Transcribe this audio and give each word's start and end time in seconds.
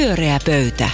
Pyöreä 0.00 0.38
pöytä. 0.46 0.90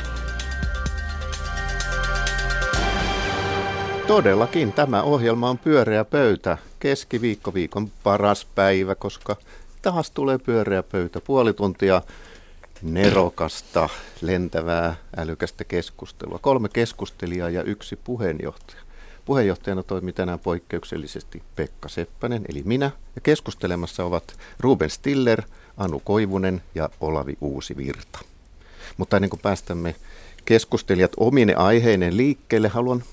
Todellakin 4.07 4.73
tämä 4.73 5.03
ohjelma 5.03 5.51
on 5.51 5.59
pyöreä 5.59 6.05
pöytä. 6.05 6.59
Keskiviikko 6.81 7.55
viikon 7.55 7.91
paras 8.03 8.47
päivä, 8.55 8.95
koska 8.95 9.37
taas 9.83 10.11
tulee 10.11 10.39
pyöreä 10.39 10.83
pöytä. 10.83 11.21
Puoli 11.21 11.53
tuntia 11.53 12.03
nerokasta, 12.83 13.89
lentävää, 14.21 14.97
älykästä 15.17 15.65
keskustelua. 15.65 16.39
Kolme 16.39 16.69
keskustelijaa 16.69 17.51
ja 17.51 17.63
yksi 17.63 17.97
puheenjohtaja. 17.97 18.81
Puheenjohtajana 19.25 19.83
toimii 19.83 20.13
tänään 20.13 20.39
poikkeuksellisesti 20.39 21.43
Pekka 21.57 21.89
Seppänen, 21.89 22.45
eli 22.49 22.63
minä. 22.65 22.91
Ja 23.15 23.21
keskustelemassa 23.21 24.05
ovat 24.05 24.25
Ruben 24.61 24.91
Stiller, 24.91 25.43
Anu 25.77 26.01
Koivunen 26.01 26.63
ja 26.75 26.89
Olavi 27.01 27.37
Uusivirta. 27.41 28.19
Mutta 28.97 29.17
ennen 29.17 29.31
kuin 29.31 29.41
päästämme 29.41 29.95
keskustelijat 30.45 31.13
omine 31.17 31.55
aiheinen 31.55 32.17
liikkeelle, 32.17 32.69
haluan 32.69 33.05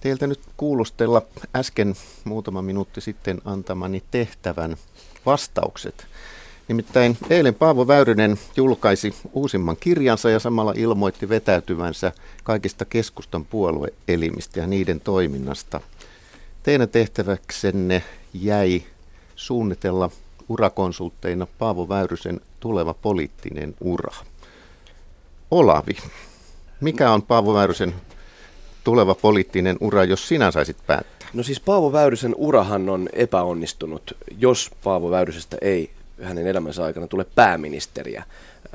teiltä 0.00 0.26
nyt 0.26 0.40
kuulustella 0.56 1.22
äsken 1.56 1.94
muutama 2.24 2.62
minuutti 2.62 3.00
sitten 3.00 3.40
antamani 3.44 4.02
tehtävän 4.10 4.76
vastaukset. 5.26 6.06
Nimittäin 6.68 7.18
eilen 7.30 7.54
Paavo 7.54 7.86
Väyrynen 7.86 8.38
julkaisi 8.56 9.14
uusimman 9.32 9.76
kirjansa 9.80 10.30
ja 10.30 10.40
samalla 10.40 10.72
ilmoitti 10.76 11.28
vetäytyvänsä 11.28 12.12
kaikista 12.44 12.84
keskustan 12.84 13.44
puolueelimistä 13.44 14.60
ja 14.60 14.66
niiden 14.66 15.00
toiminnasta. 15.00 15.80
Teidän 16.62 16.88
tehtäväksenne 16.88 18.02
jäi 18.34 18.82
suunnitella 19.36 20.10
urakonsultteina 20.48 21.46
Paavo 21.58 21.88
Väyrysen 21.88 22.40
tuleva 22.60 22.94
poliittinen 22.94 23.74
ura. 23.80 24.14
Olavi, 25.50 25.96
mikä 26.80 27.10
on 27.10 27.22
Paavo 27.22 27.54
Väyrysen 27.54 27.94
tuleva 28.84 29.14
poliittinen 29.14 29.76
ura, 29.80 30.04
jos 30.04 30.28
sinä 30.28 30.50
saisit 30.50 30.76
päättää? 30.86 31.28
No 31.34 31.42
siis 31.42 31.60
Paavo 31.60 31.92
Väyrysen 31.92 32.34
urahan 32.38 32.88
on 32.88 33.08
epäonnistunut, 33.12 34.16
jos 34.38 34.70
Paavo 34.84 35.10
Väyrysestä 35.10 35.56
ei 35.60 35.90
hänen 36.22 36.46
elämänsä 36.46 36.84
aikana 36.84 37.06
tule 37.06 37.26
pääministeriä. 37.34 38.24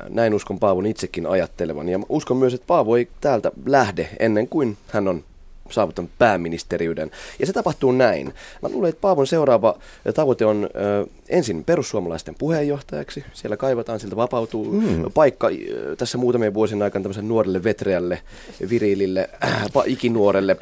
Näin 0.09 0.33
uskon 0.33 0.59
Paavon 0.59 0.86
itsekin 0.86 1.28
ajattelevan 1.28 1.89
ja 1.89 2.00
uskon 2.09 2.38
myös, 2.38 2.53
että 2.53 2.67
Paavo 2.67 2.98
ei 2.98 3.08
täältä 3.22 3.52
lähde 3.66 4.09
ennen 4.20 4.48
kuin 4.48 4.78
hän 4.88 5.08
on 5.08 5.23
saavuttanut 5.69 6.11
pääministeriyden. 6.19 7.11
Ja 7.39 7.45
se 7.45 7.53
tapahtuu 7.53 7.92
näin. 7.92 8.33
Mä 8.61 8.69
luulen, 8.69 8.89
että 8.89 9.02
Paavon 9.02 9.28
seuraava 9.28 9.78
tavoite 10.14 10.45
on 10.45 10.70
ö, 10.75 11.08
ensin 11.30 11.64
perussuomalaisten 11.64 12.36
puheenjohtajaksi. 12.39 13.25
Siellä 13.33 13.58
kaivataan, 13.58 14.00
siltä 14.00 14.16
vapautuu 14.16 14.72
mm. 14.72 15.11
paikka 15.14 15.47
ö, 15.47 15.95
tässä 15.95 16.17
muutamien 16.17 16.53
vuosien 16.53 16.81
aikana 16.81 17.03
tämmöisen 17.03 17.28
nuorelle 17.28 17.64
vetreälle, 17.64 18.22
virilille, 18.70 19.30
äh, 19.44 19.64
ikinuorelle. 19.86 20.58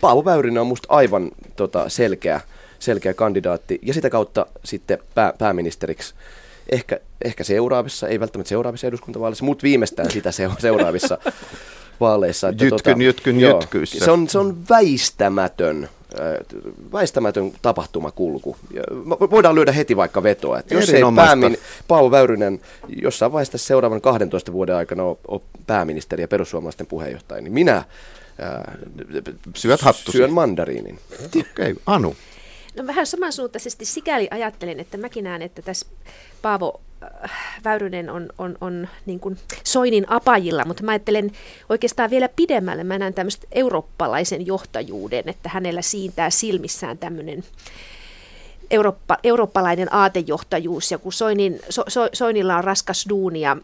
Paavo 0.00 0.24
Väyrynen 0.24 0.60
on 0.60 0.66
musta 0.66 0.88
aivan 0.90 1.30
tota, 1.56 1.88
selkeä, 1.88 2.40
selkeä 2.78 3.14
kandidaatti 3.14 3.78
ja 3.82 3.94
sitä 3.94 4.10
kautta 4.10 4.46
sitten 4.64 4.98
pää, 5.14 5.32
pääministeriksi 5.38 6.14
ehkä, 6.68 7.00
ehkä 7.24 7.44
seuraavissa, 7.44 8.08
ei 8.08 8.20
välttämättä 8.20 8.48
seuraavissa 8.48 8.86
eduskuntavaaleissa, 8.86 9.44
mutta 9.44 9.62
viimeistään 9.62 10.10
sitä 10.10 10.30
seuraavissa 10.58 11.18
vaaleissa. 12.00 12.48
Että 12.48 12.64
jytkyn, 12.64 12.94
tota, 12.94 13.02
jytkyn, 13.02 13.40
joo, 13.40 13.60
jytkyissä. 13.60 14.04
Se 14.04 14.10
on, 14.10 14.28
se 14.28 14.38
on 14.38 14.56
väistämätön 14.70 15.88
äh, 16.20 16.62
väistämätön 16.92 17.52
tapahtumakulku. 17.62 18.56
Voidaan 19.30 19.54
lyödä 19.54 19.72
heti 19.72 19.96
vaikka 19.96 20.22
vetoa, 20.22 20.58
että 20.58 20.74
jos 20.74 20.88
ei 20.88 21.02
päämin, 21.16 21.56
Paavo 21.88 22.10
Väyrynen 22.10 22.60
jossain 23.02 23.32
vaiheessa 23.32 23.58
seuraavan 23.58 24.00
12 24.00 24.52
vuoden 24.52 24.76
aikana 24.76 25.02
ole, 25.02 25.40
pääministeri 25.66 26.22
ja 26.22 26.28
perussuomalaisten 26.28 26.86
puheenjohtaja, 26.86 27.40
niin 27.40 27.52
minä 27.52 27.84
ää, 28.38 28.78
Syöt 29.56 29.80
syön 30.10 30.32
mandariinin. 30.32 30.98
Okei, 31.24 31.40
okay. 31.40 31.74
Anu. 31.86 32.16
No 32.76 32.86
vähän 32.86 33.06
samansuuntaisesti 33.06 33.84
sikäli 33.84 34.28
ajattelen, 34.30 34.80
että 34.80 34.96
mäkin 34.96 35.24
näen, 35.24 35.42
että 35.42 35.62
tässä 35.62 35.86
Paavo 36.42 36.80
äh, 36.80 36.93
Väyrynen 37.64 38.10
on, 38.10 38.28
on, 38.38 38.58
on 38.60 38.88
niin 39.06 39.20
kuin 39.20 39.38
Soinin 39.64 40.10
apajilla, 40.10 40.64
mutta 40.64 40.82
mä 40.82 40.90
ajattelen 40.90 41.30
oikeastaan 41.68 42.10
vielä 42.10 42.28
pidemmälle. 42.28 42.84
Mä 42.84 42.98
näen 42.98 43.14
tämmöistä 43.14 43.46
eurooppalaisen 43.52 44.46
johtajuuden, 44.46 45.28
että 45.28 45.48
hänellä 45.48 45.82
siintää 45.82 46.30
silmissään 46.30 46.98
tämmöinen 46.98 47.44
eurooppa, 48.70 49.18
eurooppalainen 49.24 49.94
aatejohtajuus, 49.94 50.90
ja 50.90 50.98
kun 50.98 51.12
Soinin, 51.12 51.60
so, 51.70 51.84
so, 51.88 52.08
Soinilla 52.12 52.56
on 52.56 52.64
raskas 52.64 53.06
duuni 53.08 53.40
ja 53.40 53.56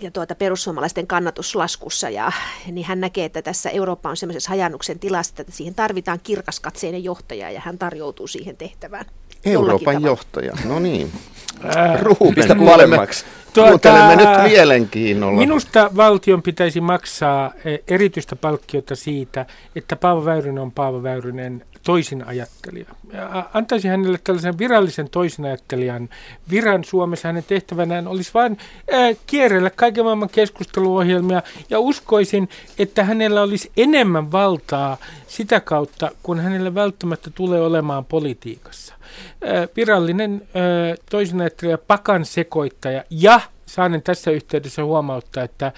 ja 0.00 0.10
tuota 0.10 0.34
perussuomalaisten 0.34 1.06
kannatuslaskussa, 1.06 2.10
ja, 2.10 2.32
niin 2.66 2.86
hän 2.86 3.00
näkee, 3.00 3.24
että 3.24 3.42
tässä 3.42 3.70
Eurooppa 3.70 4.10
on 4.10 4.16
semmoisessa 4.16 4.50
hajannuksen 4.50 4.98
tilassa, 4.98 5.34
että 5.38 5.52
siihen 5.52 5.74
tarvitaan 5.74 6.20
kirkaskatseinen 6.22 7.04
johtaja, 7.04 7.50
ja 7.50 7.60
hän 7.60 7.78
tarjoutuu 7.78 8.26
siihen 8.26 8.56
tehtävään. 8.56 9.06
Euroopan 9.44 10.02
johtaja, 10.02 10.52
no 10.64 10.78
niin. 10.78 11.12
Äh, 11.64 12.00
Ruupista 12.02 12.54
paremmaksi. 12.54 13.24
Tuota, 13.66 14.16
nyt 14.16 14.42
mielenkiinnolla. 14.42 15.38
Minusta 15.38 15.90
valtion 15.96 16.42
pitäisi 16.42 16.80
maksaa 16.80 17.52
eh, 17.64 17.80
erityistä 17.88 18.36
palkkiota 18.36 18.96
siitä, 18.96 19.46
että 19.76 19.96
Paavo 19.96 20.24
Väyrynen 20.24 20.62
on 20.62 20.72
Paavo 20.72 21.02
Väyrynen 21.02 21.64
toisin 21.88 22.26
ajattelija. 22.26 22.86
Antaisi 23.54 23.88
hänelle 23.88 24.18
tällaisen 24.24 24.58
virallisen 24.58 25.10
toisin 25.10 25.44
ajattelijan 25.44 26.08
viran 26.50 26.84
Suomessa. 26.84 27.28
Hänen 27.28 27.44
tehtävänään 27.44 28.08
olisi 28.08 28.30
vain 28.34 28.58
äh, 28.94 29.16
kierrellä 29.26 29.70
kaiken 29.70 30.04
maailman 30.04 30.28
keskusteluohjelmia 30.28 31.42
ja 31.70 31.80
uskoisin, 31.80 32.48
että 32.78 33.04
hänellä 33.04 33.42
olisi 33.42 33.70
enemmän 33.76 34.32
valtaa 34.32 34.96
sitä 35.26 35.60
kautta, 35.60 36.10
kun 36.22 36.40
hänelle 36.40 36.74
välttämättä 36.74 37.30
tulee 37.34 37.60
olemaan 37.60 38.04
politiikassa. 38.04 38.94
Äh, 39.44 39.68
virallinen 39.76 40.42
äh, 40.42 40.98
toisin 41.10 41.40
ajattelija, 41.40 41.78
pakan 41.78 42.24
sekoittaja 42.24 43.04
ja 43.10 43.40
saanen 43.68 44.02
tässä 44.02 44.30
yhteydessä 44.30 44.84
huomauttaa, 44.84 45.42
että 45.42 45.72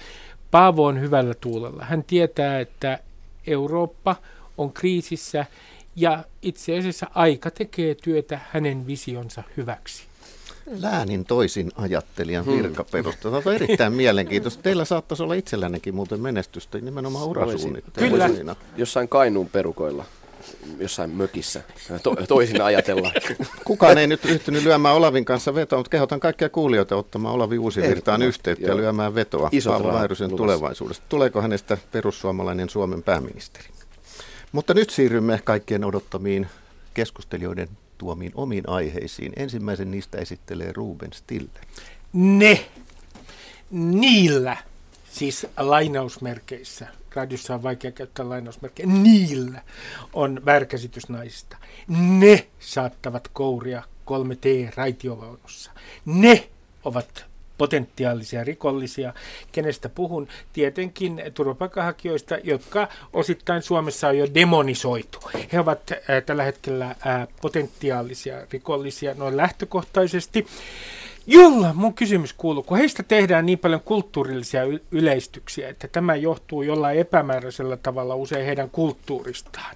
Paavo 0.51 0.85
on 0.85 1.01
hyvällä 1.01 1.33
tuulella. 1.33 1.85
Hän 1.85 2.03
tietää, 2.03 2.59
että 2.59 2.99
Eurooppa 3.47 4.15
on 4.57 4.73
kriisissä 4.73 5.45
ja 5.95 6.23
itse 6.41 6.77
asiassa 6.77 7.07
aika 7.15 7.51
tekee 7.51 7.95
työtä 7.95 8.39
hänen 8.51 8.87
visionsa 8.87 9.43
hyväksi. 9.57 10.03
Läänin 10.79 11.25
toisin 11.25 11.71
ajattelijan 11.75 12.45
hmm. 12.45 12.53
virkaperusta. 12.53 13.21
Tämä 13.21 13.41
on 13.45 13.55
erittäin 13.55 13.93
mielenkiintoista. 13.93 14.63
Teillä 14.63 14.85
saattaisi 14.85 15.23
olla 15.23 15.33
itsellännekin 15.33 15.95
muuten 15.95 16.19
menestystä 16.19 16.77
nimenomaan 16.77 17.27
urasuunnittelua. 17.27 18.09
Kyllä. 18.09 18.55
Jossain 18.77 19.09
Kainuun 19.09 19.49
perukoilla 19.49 20.05
jossain 20.79 21.09
mökissä 21.09 21.61
to, 22.03 22.15
toisin 22.27 22.61
ajatella. 22.61 23.11
Kukaan 23.65 23.97
ei 23.97 24.07
nyt 24.07 24.25
ryhtynyt 24.25 24.63
lyömään 24.63 24.95
Olavin 24.95 25.25
kanssa 25.25 25.55
vetoa, 25.55 25.79
mutta 25.79 25.89
kehotan 25.89 26.19
kaikkia 26.19 26.49
kuulijoita 26.49 26.95
ottamaan 26.95 27.35
Olavi 27.35 27.57
Uusivirtaan 27.57 28.21
yhteyttä 28.21 28.65
joo. 28.65 28.75
ja 28.75 28.77
lyömään 28.77 29.15
vetoa 29.15 29.49
Paavo 29.65 29.93
Väyrysen 29.93 30.29
tulevaisuudesta. 30.29 31.05
Tuleeko 31.09 31.41
hänestä 31.41 31.77
perussuomalainen 31.91 32.69
Suomen 32.69 33.03
pääministeri? 33.03 33.67
Mutta 34.51 34.73
nyt 34.73 34.89
siirrymme 34.89 35.41
kaikkien 35.43 35.85
odottamiin 35.85 36.47
keskustelijoiden 36.93 37.69
tuomiin 37.97 38.31
omiin 38.35 38.63
aiheisiin. 38.67 39.33
Ensimmäisen 39.35 39.91
niistä 39.91 40.17
esittelee 40.17 40.71
Ruben 40.73 41.13
Stille. 41.13 41.59
Ne, 42.13 42.65
niillä, 43.71 44.57
siis 45.11 45.47
lainausmerkeissä, 45.57 46.87
radiossa 47.15 47.53
on 47.55 47.63
vaikea 47.63 47.91
käyttää 47.91 48.29
lainausmerkkejä, 48.29 48.87
niillä 48.89 49.61
on 50.13 50.41
värkäsitys 50.45 51.09
naisista. 51.09 51.57
Ne 51.87 52.47
saattavat 52.59 53.27
kouria 53.33 53.83
3T-raitiovaunussa. 54.05 55.71
Ne 56.05 56.49
ovat 56.83 57.25
potentiaalisia 57.61 58.43
rikollisia. 58.43 59.13
Kenestä 59.51 59.89
puhun? 59.89 60.27
Tietenkin 60.53 61.21
turvapaikanhakijoista, 61.33 62.37
jotka 62.43 62.87
osittain 63.13 63.61
Suomessa 63.61 64.07
on 64.07 64.17
jo 64.17 64.27
demonisoitu. 64.33 65.19
He 65.53 65.59
ovat 65.59 65.91
äh, 65.91 66.23
tällä 66.25 66.43
hetkellä 66.43 66.85
äh, 66.85 67.27
potentiaalisia 67.41 68.47
rikollisia 68.51 69.13
noin 69.13 69.37
lähtökohtaisesti. 69.37 70.45
Jolla 71.27 71.73
mun 71.73 71.93
kysymys 71.93 72.33
kuuluu, 72.33 72.63
kun 72.63 72.77
heistä 72.77 73.03
tehdään 73.03 73.45
niin 73.45 73.59
paljon 73.59 73.81
kulttuurillisia 73.81 74.61
yleistyksiä, 74.91 75.69
että 75.69 75.87
tämä 75.87 76.15
johtuu 76.15 76.61
jollain 76.61 76.99
epämääräisellä 76.99 77.77
tavalla 77.77 78.15
usein 78.15 78.45
heidän 78.45 78.69
kulttuuristaan, 78.69 79.75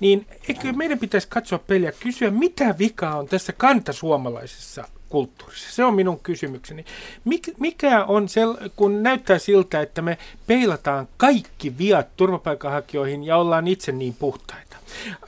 niin 0.00 0.26
eikö 0.48 0.72
meidän 0.72 0.98
pitäisi 0.98 1.28
katsoa 1.30 1.58
peliä 1.58 1.92
kysyä, 1.92 2.30
mitä 2.30 2.74
vikaa 2.78 3.18
on 3.18 3.26
tässä 3.26 3.52
kantasuomalaisessa 3.52 4.88
kulttuurissa? 5.08 5.72
Se 5.72 5.84
on 5.84 5.94
minun 5.94 6.20
kysymykseni. 6.20 6.84
Mik, 7.24 7.48
mikä 7.58 8.04
on 8.04 8.28
se, 8.28 8.40
kun 8.76 9.02
näyttää 9.02 9.38
siltä, 9.38 9.80
että 9.80 10.02
me 10.02 10.18
peilataan 10.46 11.08
kaikki 11.16 11.78
viat 11.78 12.16
turvapaikanhakijoihin 12.16 13.24
ja 13.24 13.36
ollaan 13.36 13.68
itse 13.68 13.92
niin 13.92 14.14
puhtaita? 14.18 14.77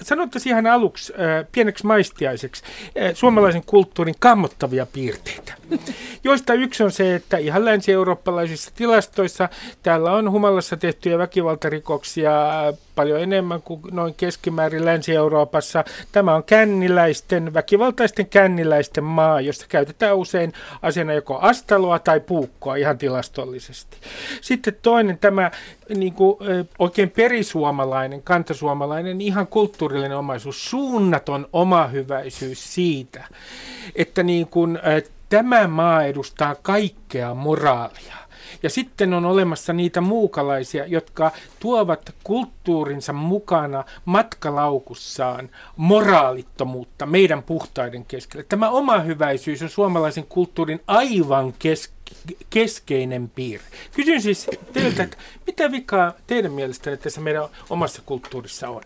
Sanottaisiin 0.03 0.51
ihan 0.51 0.67
aluksi 0.67 1.13
äh, 1.13 1.47
pieneksi 1.53 1.87
maistiaiseksi 1.87 2.63
äh, 2.65 3.15
suomalaisen 3.15 3.63
kulttuurin 3.67 4.15
kammottavia 4.19 4.87
piirteitä, 4.87 5.55
joista 6.25 6.55
yksi 6.55 6.83
on 6.83 6.93
se, 6.93 7.15
että 7.15 7.37
ihan 7.37 7.65
länsi-eurooppalaisissa 7.65 8.71
tilastoissa 8.75 9.49
täällä 9.83 10.13
on 10.13 10.31
humalassa 10.31 10.77
tehtyjä 10.77 11.19
väkivaltarikoksia 11.19 12.69
äh, 12.69 12.75
paljon 12.95 13.21
enemmän 13.21 13.63
kuin 13.63 13.81
noin 13.91 14.15
keskimäärin 14.15 14.85
Länsi-Euroopassa. 14.85 15.85
Tämä 16.13 16.35
on 16.35 16.45
känniläisten, 16.45 17.55
väkivaltaisten 17.55 18.27
känniläisten 18.27 19.05
maa, 19.05 19.41
jossa 19.41 19.67
käytetään 19.69 20.17
usein 20.17 20.53
asiana 20.83 21.13
joko 21.13 21.39
astaloa 21.39 21.99
tai 21.99 22.21
puukkoa 22.21 22.77
ihan 22.77 22.99
tilastollisesti. 22.99 23.97
Sitten 24.41 24.77
toinen 24.83 25.19
tämä 25.19 25.51
niin 25.97 26.13
kuin, 26.13 26.37
oikein 26.79 27.11
perisuomalainen, 27.11 28.23
kantasuomalainen, 28.23 29.21
ihan 29.21 29.47
kulttuurillinen 29.51 30.19
omaisuus, 30.19 30.71
suunnaton 30.71 31.49
omahyväisyys 31.53 32.75
siitä, 32.75 33.25
että 33.95 34.23
niin 34.23 34.47
kuin, 34.47 34.79
tämä 35.29 35.69
maa 35.69 36.05
edustaa 36.05 36.55
kaikkea 36.55 37.35
moraalia. 37.35 38.17
Ja 38.63 38.71
sitten 38.71 39.15
on 39.15 39.25
olemassa 39.25 39.73
niitä 39.73 40.01
muukalaisia, 40.01 40.87
jotka 40.87 41.33
tuovat 41.61 42.15
kulttuurinsa 42.25 43.13
mukana 43.13 43.85
matkalaukussaan 44.05 45.51
moraalittomuutta 45.77 47.07
meidän 47.07 47.43
puhtaiden 47.43 48.05
keskellä. 48.05 48.45
Tämä 48.49 48.71
oma 48.71 48.99
hyväisyys 48.99 49.63
on 49.63 49.69
suomalaisen 49.69 50.27
kulttuurin 50.29 50.81
aivan 50.87 51.55
kes- 51.59 51.93
keskeinen 52.51 53.31
piirre. 53.35 53.67
Kysyn 53.97 54.23
siis 54.23 54.47
teiltä, 54.73 55.09
mitä 55.47 55.73
vikaa 55.73 56.13
teidän 56.27 56.53
mielestänne 56.53 56.97
tässä 56.97 57.21
meidän 57.21 57.45
omassa 57.71 58.03
kulttuurissa 58.07 58.69
on? 58.69 58.83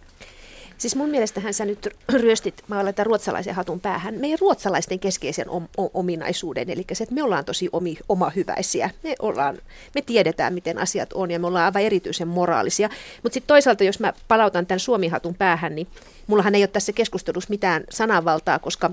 Siis 0.79 0.97
mun 0.97 1.11
mielestähän 1.11 1.55
sä 1.55 1.65
nyt 1.65 1.89
ryöstit 2.13 2.63
maalata 2.69 3.05
ruotsalaisen 3.05 3.55
hatun 3.55 3.81
päähän 3.81 4.15
meidän 4.15 4.39
ruotsalaisten 4.41 4.99
keskeisen 4.99 5.49
om- 5.49 5.69
ominaisuuden, 5.95 6.71
eli 6.71 6.85
se, 6.93 7.05
että 7.05 7.15
me 7.15 7.23
ollaan 7.23 7.45
tosi 7.45 7.69
omi, 7.73 7.97
omahyväisiä. 8.09 8.91
Me, 9.03 9.15
ollaan, 9.19 9.59
me 9.95 10.03
tiedetään, 10.03 10.55
miten 10.55 10.79
asiat 10.79 11.13
on 11.13 11.31
ja 11.31 11.39
me 11.39 11.47
ollaan 11.47 11.65
aivan 11.65 11.83
erityisen 11.83 12.29
moraalisia. 12.29 12.89
Mutta 13.23 13.35
sitten 13.35 13.49
toisaalta, 13.49 13.85
jos 13.85 14.01
mä 14.01 14.13
palautan 14.29 14.67
tämän 14.67 14.81
Suomi-hatun 14.81 15.35
päähän, 15.35 15.75
niin 15.75 15.87
mullahan 16.27 16.55
ei 16.55 16.63
ole 16.63 16.69
tässä 16.69 16.93
keskustelussa 16.93 17.51
mitään 17.51 17.85
sananvaltaa, 17.91 18.59
koska 18.59 18.91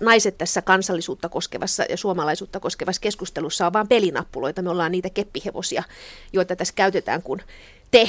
naiset 0.00 0.38
tässä 0.38 0.62
kansallisuutta 0.62 1.28
koskevassa 1.28 1.84
ja 1.88 1.96
suomalaisuutta 1.96 2.60
koskevassa 2.60 3.00
keskustelussa 3.00 3.66
on 3.66 3.72
vain 3.72 3.88
pelinappuloita. 3.88 4.62
Me 4.62 4.70
ollaan 4.70 4.92
niitä 4.92 5.10
keppihevosia, 5.10 5.82
joita 6.32 6.56
tässä 6.56 6.74
käytetään, 6.76 7.22
kun 7.22 7.40
te 7.90 8.08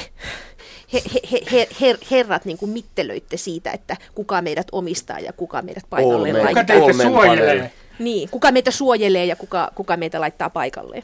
he, 0.93 1.01
he, 1.31 1.41
he, 1.51 1.67
her, 1.81 1.97
herrat 2.11 2.45
niin 2.45 2.57
kuin 2.57 2.71
mittelöitte 2.71 3.37
siitä, 3.37 3.71
että 3.71 3.97
kuka 4.15 4.41
meidät 4.41 4.67
omistaa 4.71 5.19
ja 5.19 5.33
kuka 5.33 5.61
meidät 5.61 5.83
paikalle 5.89 6.33
laittaa. 6.33 6.47
Kuka 6.47 6.63
teitä 6.63 7.03
suojelee? 7.03 7.71
Niin, 7.99 8.29
kuka 8.29 8.51
meitä 8.51 8.71
suojelee 8.71 9.25
ja 9.25 9.35
kuka, 9.35 9.71
kuka 9.75 9.97
meitä 9.97 10.21
laittaa 10.21 10.49
paikalle. 10.49 11.03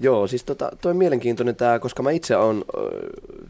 Joo, 0.00 0.26
siis 0.26 0.44
tota, 0.44 0.70
toi 0.80 0.90
on 0.90 0.96
mielenkiintoinen 0.96 1.56
tämä, 1.56 1.78
koska 1.78 2.02
mä 2.02 2.10
itse 2.10 2.36
olen 2.36 2.64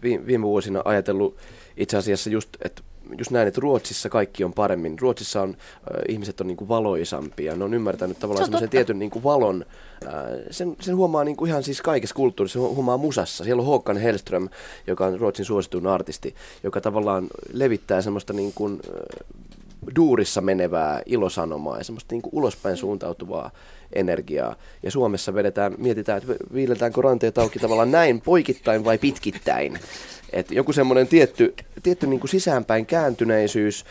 viime 0.03 0.47
vuosina 0.47 0.83
ajatellut 0.85 1.37
itse 1.77 1.97
asiassa 1.97 2.31
just, 2.31 2.49
että 2.65 2.83
just 3.19 3.31
näin, 3.31 3.49
että 3.49 3.61
Ruotsissa 3.61 4.09
kaikki 4.09 4.45
on 4.45 4.53
paremmin. 4.53 4.99
Ruotsissa 4.99 5.43
on, 5.43 5.49
äh, 5.51 6.03
ihmiset 6.09 6.41
on 6.41 6.47
niin 6.47 6.57
kuin 6.57 6.69
valoisampia. 6.69 7.57
Ne 7.57 7.65
on 7.65 7.75
ymmärtänyt 7.75 8.19
tavallaan 8.19 8.47
semmoisen 8.47 8.71
tietyn 8.71 8.99
niin 8.99 9.11
kuin 9.11 9.23
valon. 9.23 9.65
Äh, 10.07 10.13
sen, 10.51 10.77
sen 10.81 10.97
huomaa 10.97 11.25
niin 11.25 11.37
kuin 11.37 11.49
ihan 11.49 11.63
siis 11.63 11.83
kaikessa 11.83 12.15
kulttuurissa, 12.15 12.59
se 12.59 12.67
huomaa 12.67 12.97
musassa. 12.97 13.45
Siellä 13.45 13.61
on 13.61 13.67
Håkan 13.67 13.97
Hellström, 13.97 14.49
joka 14.87 15.07
on 15.07 15.21
Ruotsin 15.21 15.45
suosituin 15.45 15.87
artisti, 15.87 16.35
joka 16.63 16.81
tavallaan 16.81 17.27
levittää 17.53 18.03
semmoista 18.03 18.33
niin 18.33 18.53
kuin, 18.55 18.81
äh, 18.89 19.27
duurissa 19.97 20.41
menevää 20.41 21.03
ilosanomaa 21.07 21.79
ja 21.79 21.85
semmoista 21.85 22.15
niin 22.15 22.23
kuin 22.23 22.35
ulospäin 22.35 22.77
suuntautuvaa 22.77 23.51
energiaa. 23.93 24.57
Ja 24.83 24.91
Suomessa 24.91 25.35
vedetään, 25.35 25.75
mietitään, 25.79 26.19
että 26.19 26.35
viiletäänkö 26.55 27.03
ranteet 27.03 27.39
auki 27.39 27.59
tavallaan 27.59 27.91
näin 27.91 28.21
poikittain 28.21 28.85
vai 28.85 28.99
pitkittäin. 28.99 29.79
Et 30.33 30.51
joku 30.51 30.73
semmoinen 30.73 31.09
tietty, 31.09 31.55
tietty 31.83 32.07
niin 32.07 32.21
kuin 32.21 32.31
sisäänpäin 32.31 32.87
kääntyneisyys, 32.87 33.85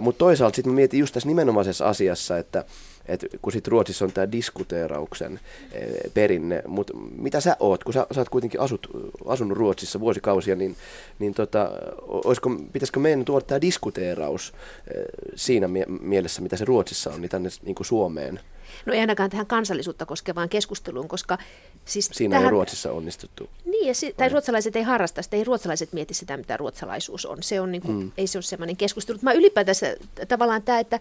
mutta 0.00 0.18
toisaalta 0.18 0.56
sitten 0.56 0.72
mietin 0.72 1.00
just 1.00 1.14
tässä 1.14 1.28
nimenomaisessa 1.28 1.88
asiassa, 1.88 2.38
että 2.38 2.64
et 3.10 3.26
kun 3.42 3.52
sitten 3.52 3.70
Ruotsissa 3.72 4.04
on 4.04 4.12
tämä 4.12 4.32
diskuteerauksen 4.32 5.40
e, 5.72 5.86
perinne, 6.14 6.62
mutta 6.66 6.96
mitä 6.96 7.40
sä 7.40 7.56
oot, 7.60 7.84
kun 7.84 7.94
sä, 7.94 8.06
sä 8.14 8.20
oot 8.20 8.28
kuitenkin 8.28 8.60
asut, 8.60 8.86
asunut 9.26 9.58
Ruotsissa 9.58 10.00
vuosikausia, 10.00 10.56
niin, 10.56 10.76
niin 11.18 11.34
tota, 11.34 11.70
olisiko, 12.08 12.50
pitäisikö 12.72 13.00
meidän 13.00 13.24
tuoda 13.24 13.44
tämä 13.44 13.60
diskuteeraus 13.60 14.52
e, 14.86 15.00
siinä 15.34 15.68
mie- 15.68 15.86
mielessä, 16.00 16.42
mitä 16.42 16.56
se 16.56 16.64
Ruotsissa 16.64 17.10
on, 17.10 17.20
niin 17.20 17.30
tänne 17.30 17.48
niin 17.62 17.74
kuin 17.74 17.86
Suomeen? 17.86 18.40
No 18.86 18.92
ei 18.92 19.00
ainakaan 19.00 19.30
tähän 19.30 19.46
kansallisuutta 19.46 20.06
koskevaan 20.06 20.48
keskusteluun, 20.48 21.08
koska 21.08 21.38
siis 21.84 22.10
Siinä 22.12 22.32
tähän... 22.32 22.44
ei 22.44 22.50
Ruotsissa 22.50 22.92
onnistuttu. 22.92 23.50
Niin, 23.64 23.88
ja 23.88 23.94
si- 23.94 24.14
tai 24.16 24.28
ruotsalaiset 24.28 24.76
ei 24.76 24.82
harrasta 24.82 25.22
sitä, 25.22 25.36
ei 25.36 25.44
ruotsalaiset 25.44 25.92
mieti 25.92 26.14
sitä, 26.14 26.36
mitä 26.36 26.56
ruotsalaisuus 26.56 27.26
on. 27.26 27.42
Se 27.42 27.60
on 27.60 27.72
niin 27.72 27.82
kuin, 27.82 27.96
mm. 27.96 28.12
Ei 28.16 28.26
se 28.26 28.38
ole 28.38 28.42
semmoinen 28.42 28.76
keskustelu. 28.76 29.18
Mä 29.22 29.32
ylipäätänsä 29.32 29.96
tavallaan 30.28 30.62
tämä, 30.62 30.78
että 30.78 31.00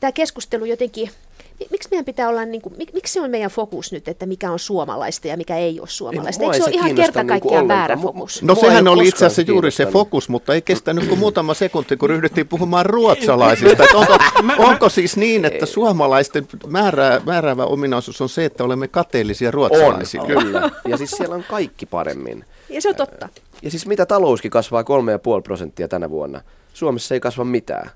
tämä 0.00 0.12
keskustelu 0.12 0.64
jotenkin, 0.64 1.10
miksi 1.70 1.88
meidän 1.90 2.04
pitää 2.04 2.28
olla, 2.28 2.44
niin 2.44 2.62
kuin, 2.62 2.74
mik, 2.78 2.92
miksi 2.92 3.12
se 3.12 3.20
on 3.20 3.30
meidän 3.30 3.50
fokus 3.50 3.92
nyt, 3.92 4.08
että 4.08 4.26
mikä 4.26 4.52
on 4.52 4.58
suomalaista 4.58 5.28
ja 5.28 5.36
mikä 5.36 5.56
ei 5.56 5.80
ole 5.80 5.88
suomalaista? 5.88 6.44
Eikö 6.44 6.56
se 6.56 6.62
ole 6.62 6.70
ihan 6.70 6.94
kerta 6.94 7.22
niinku 7.22 7.28
kaikkiaan 7.28 7.62
niin 7.62 7.68
väärä 7.68 7.96
fokus? 7.96 8.42
No 8.42 8.54
sehän 8.54 8.88
oli 8.88 9.08
itse 9.08 9.26
asiassa 9.26 9.52
juuri 9.52 9.70
se 9.70 9.86
fokus, 9.86 10.28
mutta 10.28 10.54
ei 10.54 10.62
kestänyt 10.62 11.08
kuin 11.08 11.18
muutama 11.18 11.54
sekunti, 11.54 11.96
kun 11.96 12.08
ryhdyttiin 12.08 12.48
puhumaan 12.48 12.86
ruotsalaisista. 12.86 13.84
Että 13.84 13.98
onko, 13.98 14.18
onko 14.70 14.88
siis 14.88 15.16
niin, 15.16 15.44
että 15.44 15.66
suomalaisten 15.66 16.48
määrää, 16.66 17.20
määräävä 17.26 17.64
ominaisuus 17.64 18.20
on 18.20 18.28
se, 18.28 18.44
että 18.44 18.64
olemme 18.64 18.88
kateellisia 18.88 19.50
ruotsalaisia? 19.50 20.22
On, 20.22 20.26
kyllä. 20.26 20.70
Ja 20.88 20.96
siis 20.96 21.10
siellä 21.10 21.34
on 21.34 21.44
kaikki 21.48 21.86
paremmin. 21.86 22.44
Ja 22.68 22.82
se 22.82 22.88
on 22.88 22.96
totta. 22.96 23.28
Ja 23.62 23.70
siis 23.70 23.86
mitä 23.86 24.06
talouskin 24.06 24.50
kasvaa 24.50 24.82
3,5 24.82 24.86
prosenttia 25.42 25.88
tänä 25.88 26.10
vuonna? 26.10 26.40
Suomessa 26.74 27.14
ei 27.14 27.20
kasva 27.20 27.44
mitään. 27.44 27.90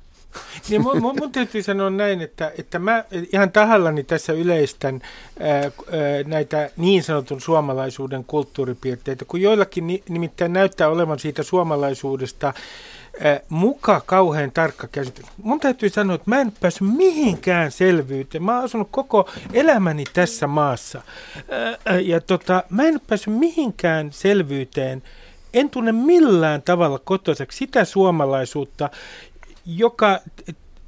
Niin 0.69 0.83
mun, 0.83 1.03
mun, 1.03 1.17
mun 1.21 1.33
täytyy 1.33 1.63
sanoa 1.63 1.91
näin, 1.91 2.21
että, 2.21 2.53
että 2.59 2.79
mä 2.79 3.05
ihan 3.33 3.53
tahallani 3.53 4.05
tässä 4.05 4.33
yleistän 4.33 5.01
ää, 5.41 5.59
ää, 5.59 5.71
näitä 6.27 6.71
niin 6.77 7.03
sanotun 7.03 7.41
suomalaisuuden 7.41 8.25
kulttuuripiirteitä, 8.25 9.25
kun 9.25 9.41
joillakin 9.41 9.87
ni, 9.87 10.03
nimittäin 10.09 10.53
näyttää 10.53 10.89
olevan 10.89 11.19
siitä 11.19 11.43
suomalaisuudesta 11.43 12.47
ää, 13.21 13.41
muka 13.49 14.03
kauhean 14.07 14.53
tarkka 14.53 14.89
käsitys. 14.89 15.27
Mun 15.43 15.61
täytyy 15.61 15.89
sanoa, 15.89 16.15
että 16.15 16.31
mä 16.31 16.41
en 16.41 16.53
päässyt 16.61 16.89
mihinkään 16.97 17.71
selvyyteen. 17.71 18.43
Mä 18.43 18.55
oon 18.55 18.65
asunut 18.65 18.89
koko 18.91 19.31
elämäni 19.53 20.05
tässä 20.13 20.47
maassa 20.47 21.03
ää, 21.85 22.01
ja 22.01 22.21
tota, 22.21 22.65
mä 22.71 22.83
en 22.83 23.01
päässyt 23.07 23.35
mihinkään 23.35 24.13
selvyyteen 24.13 25.03
en 25.55 25.71
tunne 25.71 25.93
millään 25.93 26.63
tavalla 26.63 26.99
kotoiseksi 26.99 27.59
sitä 27.59 27.85
suomalaisuutta, 27.85 28.91
joka 29.67 30.21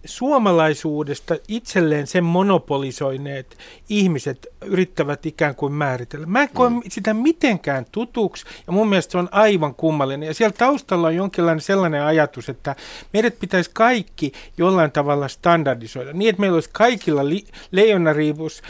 suomalaisuudesta 0.06 1.36
itselleen 1.48 2.06
sen 2.06 2.24
monopolisoineet 2.24 3.58
ihmiset 3.88 4.46
yrittävät 4.64 5.26
ikään 5.26 5.54
kuin 5.54 5.72
määritellä. 5.72 6.26
Mä 6.26 6.42
en 6.42 6.48
koe 6.48 6.70
mm. 6.70 6.80
sitä 6.88 7.14
mitenkään 7.14 7.86
tutuksi 7.92 8.44
ja 8.66 8.72
mun 8.72 8.88
mielestä 8.88 9.12
se 9.12 9.18
on 9.18 9.28
aivan 9.32 9.74
kummallinen. 9.74 10.26
Ja 10.26 10.34
siellä 10.34 10.56
taustalla 10.58 11.06
on 11.06 11.16
jonkinlainen 11.16 11.60
sellainen 11.60 12.02
ajatus, 12.02 12.48
että 12.48 12.76
meidät 13.12 13.38
pitäisi 13.38 13.70
kaikki 13.72 14.32
jollain 14.58 14.92
tavalla 14.92 15.28
standardisoida. 15.28 16.12
Niin, 16.12 16.28
että 16.28 16.40
meillä 16.40 16.54
olisi 16.54 16.70
kaikilla 16.72 17.28
li- 17.28 17.46
leijonariivus, 17.70 18.62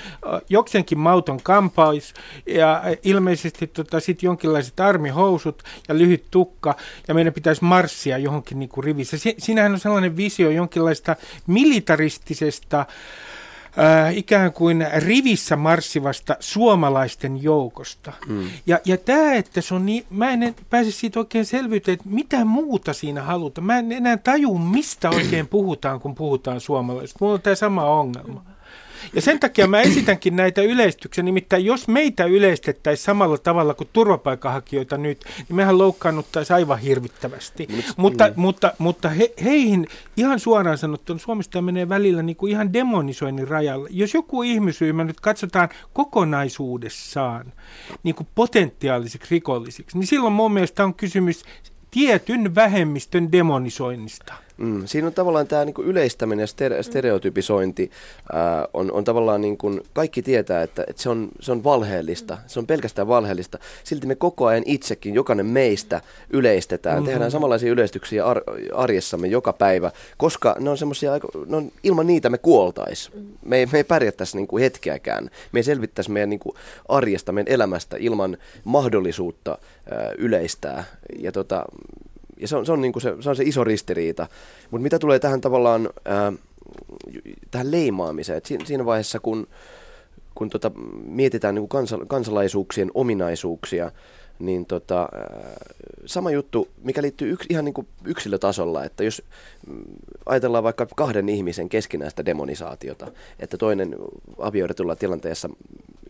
joksenkin 0.49 0.99
mauton 0.99 1.43
kampaus 1.43 2.15
ja 2.47 2.83
ilmeisesti 3.03 3.67
tota, 3.67 4.01
sit 4.01 4.23
jonkinlaiset 4.23 4.81
armihousut 4.81 5.63
ja 5.89 5.99
lyhyt 5.99 6.25
tukka 6.31 6.77
ja 7.09 7.15
meidän 7.15 7.33
pitäisi 7.33 7.65
marssia 7.65 8.19
johonkin 8.19 8.59
niin 8.59 8.69
kuin 8.69 8.85
rivissä. 8.85 9.19
Si- 9.19 9.35
siinähän 9.39 9.73
on 9.73 9.81
sellainen 9.81 10.17
visio 10.17 10.51
jonkinlaista 10.51 11.17
militaristisesta 11.47 12.81
äh, 12.81 14.17
ikään 14.17 14.53
kuin 14.53 14.87
rivissä 14.97 15.57
marssivasta 15.57 16.37
suomalaisten 16.41 17.43
joukosta. 17.43 18.13
Mm. 18.27 18.51
Ja, 18.67 18.81
ja 18.85 18.97
tämä, 18.97 19.35
että 19.35 19.61
se 19.61 19.75
on 19.75 19.87
niin, 19.87 20.07
mä 20.11 20.31
en 20.31 20.55
pääse 20.71 20.91
siitä 20.91 21.19
oikein 21.21 21.47
selvyyteen, 21.47 21.93
että 21.93 22.09
mitä 22.09 22.45
muuta 22.45 22.93
siinä 22.93 23.23
halutaan. 23.23 23.67
Mä 23.67 23.79
en 23.79 23.93
enää 23.93 24.17
taju, 24.17 24.59
mistä 24.59 25.11
oikein 25.11 25.49
puhutaan, 25.49 26.01
kun 26.01 26.15
puhutaan 26.15 26.61
suomalaisista. 26.61 27.19
Mulla 27.21 27.35
on 27.35 27.43
tämä 27.43 27.55
sama 27.55 27.85
ongelma. 27.85 28.56
Ja 29.15 29.21
sen 29.21 29.41
takia 29.41 29.67
mä 29.67 29.81
esitänkin 29.81 30.37
näitä 30.37 30.63
yleistyksiä, 30.63 31.25
nimittäin 31.25 31.65
jos 31.65 31.89
meitä 31.89 32.25
yleistettäisiin 32.25 33.05
samalla 33.05 33.39
tavalla 33.39 33.75
kuin 33.75 33.89
turvapaikanhakijoita 33.93 34.97
nyt, 34.97 35.25
niin 35.49 35.57
mehän 35.57 35.79
loukkaannuttaisiin 35.79 36.55
aivan 36.55 36.79
hirvittävästi. 36.79 37.69
Mut, 37.77 37.85
mutta 37.97 38.29
mm. 38.29 38.33
mutta, 38.37 38.73
mutta 38.79 39.09
he, 39.09 39.33
heihin 39.45 39.87
ihan 40.17 40.41
suoraan 40.41 40.79
sanottuna 40.79 41.19
Suomesta 41.19 41.63
menee 41.63 41.89
välillä 41.89 42.23
niin 42.23 42.37
kuin 42.37 42.53
ihan 42.53 42.73
demonisoinnin 42.73 43.49
rajalla. 43.49 43.89
Jos 43.91 44.15
joku 44.15 44.43
ihmisryhmä 44.43 45.05
nyt 45.05 45.21
katsotaan 45.21 45.69
kokonaisuudessaan 45.93 47.53
niin 48.03 48.15
kuin 48.15 48.29
potentiaalisiksi 48.35 49.31
rikollisiksi, 49.31 49.99
niin 49.99 50.07
silloin 50.07 50.33
mun 50.33 50.53
mielestä 50.53 50.85
on 50.85 50.95
kysymys 50.95 51.43
tietyn 51.91 52.55
vähemmistön 52.55 53.33
demonisoinnista. 53.33 54.46
Mm, 54.57 54.87
siinä 54.87 55.07
on 55.07 55.15
tavallaan 55.15 55.47
tämä 55.47 55.65
niinku 55.65 55.83
yleistäminen 55.83 56.43
ja 56.43 56.47
stere- 56.47 56.83
stereotypisointi 56.83 57.91
ää, 58.33 58.69
on, 58.75 58.93
on 58.93 59.05
tavallaan, 59.05 59.41
niinku, 59.41 59.81
kaikki 59.93 60.23
tietää, 60.23 60.63
että, 60.63 60.85
että 60.89 61.03
se, 61.03 61.09
on, 61.09 61.29
se 61.41 61.53
on 61.53 61.65
valheellista, 61.65 62.39
se 62.47 62.59
on 62.59 62.67
pelkästään 62.67 63.09
valheellista. 63.09 63.59
Silti 63.85 64.07
me 64.07 64.15
koko 64.15 64.47
ajan 64.47 64.63
itsekin, 64.67 65.15
jokainen 65.15 65.47
meistä 65.47 66.01
yleistetään, 66.31 66.97
mm-hmm. 66.97 67.11
tehdään 67.11 67.31
samanlaisia 67.31 67.73
yleistyksiä 67.73 68.27
ar- 68.27 68.43
arjessamme 68.75 69.27
joka 69.27 69.53
päivä, 69.53 69.91
koska 70.17 70.57
ne 70.61 70.71
on 70.71 70.79
semmoisia, 70.79 71.13
no, 71.47 71.63
ilman 71.83 72.07
niitä 72.07 72.31
me 72.31 72.39
kuoltais. 72.39 73.11
Me 73.45 73.57
ei, 73.57 73.67
me 73.67 73.79
ei 73.79 73.85
pärjättäisi 73.85 74.37
niinku 74.37 74.59
hetkeäkään. 74.59 75.31
Me 75.53 75.59
ei 75.59 75.65
selvittäisi 75.65 76.11
meidän 76.11 76.31
niinku 76.31 76.55
arjesta, 76.89 77.33
meidän 77.33 77.53
elämästä 77.53 77.97
ilman 78.01 78.37
mahdollisuutta 78.65 79.59
ää, 79.91 80.13
yleistää. 80.19 80.85
Ja 81.19 81.33
tota, 81.33 81.65
ja 82.41 82.49
se 82.49 82.57
on, 82.57 82.67
se, 82.67 82.73
on 82.73 82.81
niin 82.81 83.01
se, 83.01 83.15
se 83.21 83.31
on 83.31 83.37
se 83.37 83.43
iso 83.43 83.65
ristiriita. 83.65 84.27
Mutta 84.71 84.83
mitä 84.83 84.99
tulee 84.99 85.19
tähän 85.19 85.41
tavallaan 85.41 85.91
ää, 86.05 86.33
tähän 87.51 87.71
leimaamiseen, 87.71 88.37
että 88.39 88.49
siinä, 88.65 88.85
vaiheessa 88.85 89.21
kun, 89.21 89.47
kun 90.35 90.51
tota, 90.51 90.71
mietitään 91.05 91.55
niin 91.55 91.63
kuin 91.63 91.69
kansa, 91.69 91.99
kansalaisuuksien 92.09 92.91
ominaisuuksia, 92.95 93.93
niin 94.39 94.67
tota, 94.67 95.09
sama 96.07 96.31
juttu, 96.31 96.69
mikä 96.83 97.03
liittyy 97.03 97.33
yks, 97.33 97.47
ihan 97.49 97.65
niin 97.65 97.75
kuin 97.75 97.87
yksilötasolla, 98.05 98.85
että 98.85 99.05
jos 99.05 99.23
mm, 99.67 99.85
ajatellaan 100.27 100.65
vaikka 100.65 100.87
kahden 100.97 101.29
ihmisen 101.29 101.69
keskinäistä 101.69 102.25
demonisaatiota, 102.25 103.13
että 103.41 103.57
toinen 103.57 103.97
avioidetulla 104.39 104.97
tilanteessa 104.97 105.49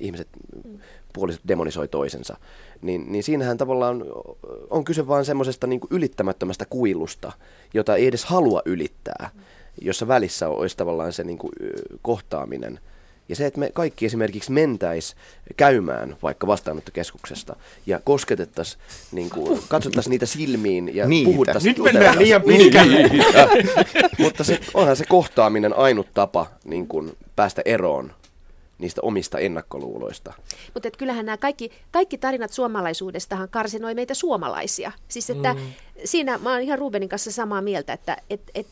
ihmiset, 0.00 0.28
puoliset 1.16 1.40
demonisoi 1.48 1.88
toisensa, 1.88 2.36
niin, 2.82 3.12
niin 3.12 3.22
siinähän 3.22 3.56
tavallaan 3.56 4.04
on 4.70 4.84
kyse 4.84 5.06
vain 5.06 5.24
semmoisesta 5.24 5.66
niin 5.66 5.80
ylittämättömästä 5.90 6.64
kuilusta, 6.70 7.32
jota 7.74 7.96
ei 7.96 8.06
edes 8.06 8.24
halua 8.24 8.62
ylittää, 8.64 9.30
jossa 9.80 10.08
välissä 10.08 10.48
olisi 10.48 10.76
tavallaan 10.76 11.12
se 11.12 11.24
niin 11.24 11.38
kuin, 11.38 11.52
kohtaaminen. 12.02 12.80
Ja 13.28 13.36
se, 13.36 13.46
että 13.46 13.60
me 13.60 13.70
kaikki 13.74 14.06
esimerkiksi 14.06 14.52
mentäis 14.52 15.16
käymään 15.56 16.16
vaikka 16.22 16.46
vastaanottokeskuksesta 16.46 17.56
ja 17.86 18.00
kosketettaisiin, 18.04 18.82
niin 19.12 19.30
kuin, 19.30 19.62
katsottaisiin 19.68 20.10
niitä 20.10 20.26
silmiin 20.26 20.96
ja 20.96 21.08
niitä. 21.08 21.30
puhuttaisiin. 21.30 21.74
Nyt 21.78 21.84
mennään 21.92 22.18
liian 22.18 22.42
pitkälle. 22.42 23.10
Mutta 24.18 24.44
se, 24.44 24.60
onhan 24.74 24.96
se 24.96 25.04
kohtaaminen 25.04 25.76
ainut 25.76 26.06
tapa 26.14 26.46
niin 26.64 26.86
kuin, 26.86 27.16
päästä 27.36 27.62
eroon 27.64 28.12
niistä 28.78 29.00
omista 29.04 29.38
ennakkoluuloista. 29.38 30.32
Mutta 30.74 30.90
kyllähän 30.90 31.26
nämä 31.26 31.36
kaikki, 31.36 31.70
kaikki 31.90 32.18
tarinat 32.18 32.52
suomalaisuudestahan 32.52 33.48
karsinoi 33.48 33.94
meitä 33.94 34.14
suomalaisia. 34.14 34.92
Siis 35.08 35.30
että 35.30 35.54
mm 35.54 35.60
siinä 36.04 36.38
mä 36.38 36.52
oon 36.52 36.60
ihan 36.60 36.78
Rubenin 36.78 37.08
kanssa 37.08 37.32
samaa 37.32 37.62
mieltä, 37.62 37.92
että 37.92 38.16
et, 38.30 38.40
et, 38.54 38.66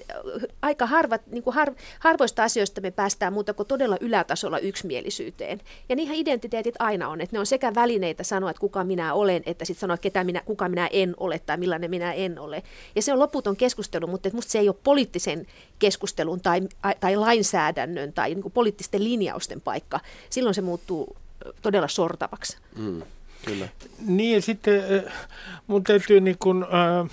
aika 0.63 0.87
harvat, 0.87 1.27
niin 1.27 1.43
kuin 1.43 1.55
har, 1.55 1.73
harvoista 1.99 2.45
asioista 2.45 2.81
me 2.81 2.91
päästään 2.91 3.33
muuta 3.33 3.55
kuin 3.55 3.67
todella 3.67 3.97
ylätasolla 4.01 4.59
yksimielisyyteen. 4.59 5.61
Ja 5.89 5.97
niinhän 5.97 6.17
identiteetit 6.17 6.75
aina 6.79 7.09
on, 7.09 7.21
että 7.21 7.37
ne 7.37 7.41
on 7.41 7.47
sekä 7.47 7.75
välineitä 7.75 8.23
sanoa, 8.23 8.51
että 8.51 8.61
kuka 8.61 8.85
minä 8.85 9.15
olen, 9.15 9.43
että 9.47 9.65
sitten 9.65 9.81
sanoa, 9.81 9.97
ketä 9.97 10.25
minä, 10.25 10.43
kuka 10.45 10.69
minä 10.69 10.89
en 10.93 11.15
ole 11.17 11.39
tai 11.39 11.57
millainen 11.57 11.91
minä 11.91 12.13
en 12.13 12.39
ole. 12.39 12.63
Ja 12.97 13.03
se 13.03 13.13
on 13.13 13.19
loputon 13.19 13.57
keskustelu, 13.57 14.07
mutta 14.07 14.31
musta 14.33 14.53
se 14.53 14.59
ei 14.59 14.69
ole 14.69 14.77
poliittisen 14.85 15.47
keskustelun 15.79 16.41
tai, 16.41 16.61
tai 17.01 17.17
lainsäädännön 17.17 18.13
tai 18.13 18.35
niin 18.35 18.53
poliittisten 18.53 19.05
linjausten 19.05 19.61
paikka. 19.61 20.01
Silloin 20.31 20.55
se 20.55 20.63
muuttuu 20.63 21.17
todella 21.63 21.89
sortavaksi. 21.89 22.57
Mm. 22.77 23.03
Kyllä. 23.45 23.69
Niin 24.07 24.43
sitten 24.43 24.83
äh, 25.07 25.13
mun 25.67 25.85
täytyy 25.85 26.21
niin 26.21 26.39
kuin, 26.39 26.63
äh, 26.63 27.11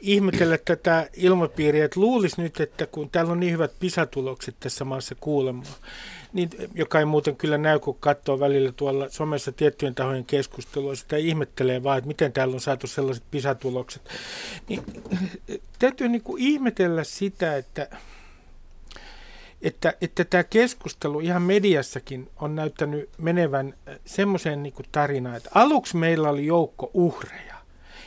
ihmetellä 0.00 0.58
tätä 0.58 1.08
ilmapiiriä, 1.16 1.84
että 1.84 2.00
luulisi 2.00 2.42
nyt, 2.42 2.60
että 2.60 2.86
kun 2.86 3.10
täällä 3.10 3.32
on 3.32 3.40
niin 3.40 3.52
hyvät 3.52 3.72
pisatulokset 3.80 4.56
tässä 4.60 4.84
maassa 4.84 5.14
kuulemma, 5.20 5.62
niin, 6.32 6.50
joka 6.74 6.98
ei 6.98 7.04
muuten 7.04 7.36
kyllä 7.36 7.58
näy, 7.58 7.78
kun 7.78 7.96
katsoo 8.00 8.40
välillä 8.40 8.72
tuolla 8.72 9.08
somessa 9.08 9.52
tiettyjen 9.52 9.94
tahojen 9.94 10.24
keskustelua, 10.24 10.94
sitä 10.94 11.16
ihmettelee 11.16 11.82
vaan, 11.82 11.98
että 11.98 12.08
miten 12.08 12.32
täällä 12.32 12.54
on 12.54 12.60
saatu 12.60 12.86
sellaiset 12.86 13.24
pisatulokset. 13.30 14.02
Niin, 14.68 14.82
täytyy 15.78 16.08
niin 16.08 16.22
kuin 16.22 16.42
ihmetellä 16.42 17.04
sitä, 17.04 17.56
että 17.56 17.88
että, 19.62 19.94
että 20.00 20.24
tämä 20.24 20.44
keskustelu 20.44 21.20
ihan 21.20 21.42
mediassakin 21.42 22.30
on 22.36 22.54
näyttänyt 22.54 23.10
menevän 23.18 23.74
äh, 23.88 23.98
semmoiseen 24.04 24.62
niin 24.62 24.74
tarinaan, 24.92 25.36
että 25.36 25.50
aluksi 25.54 25.96
meillä 25.96 26.30
oli 26.30 26.46
joukko 26.46 26.90
uhreja. 26.94 27.54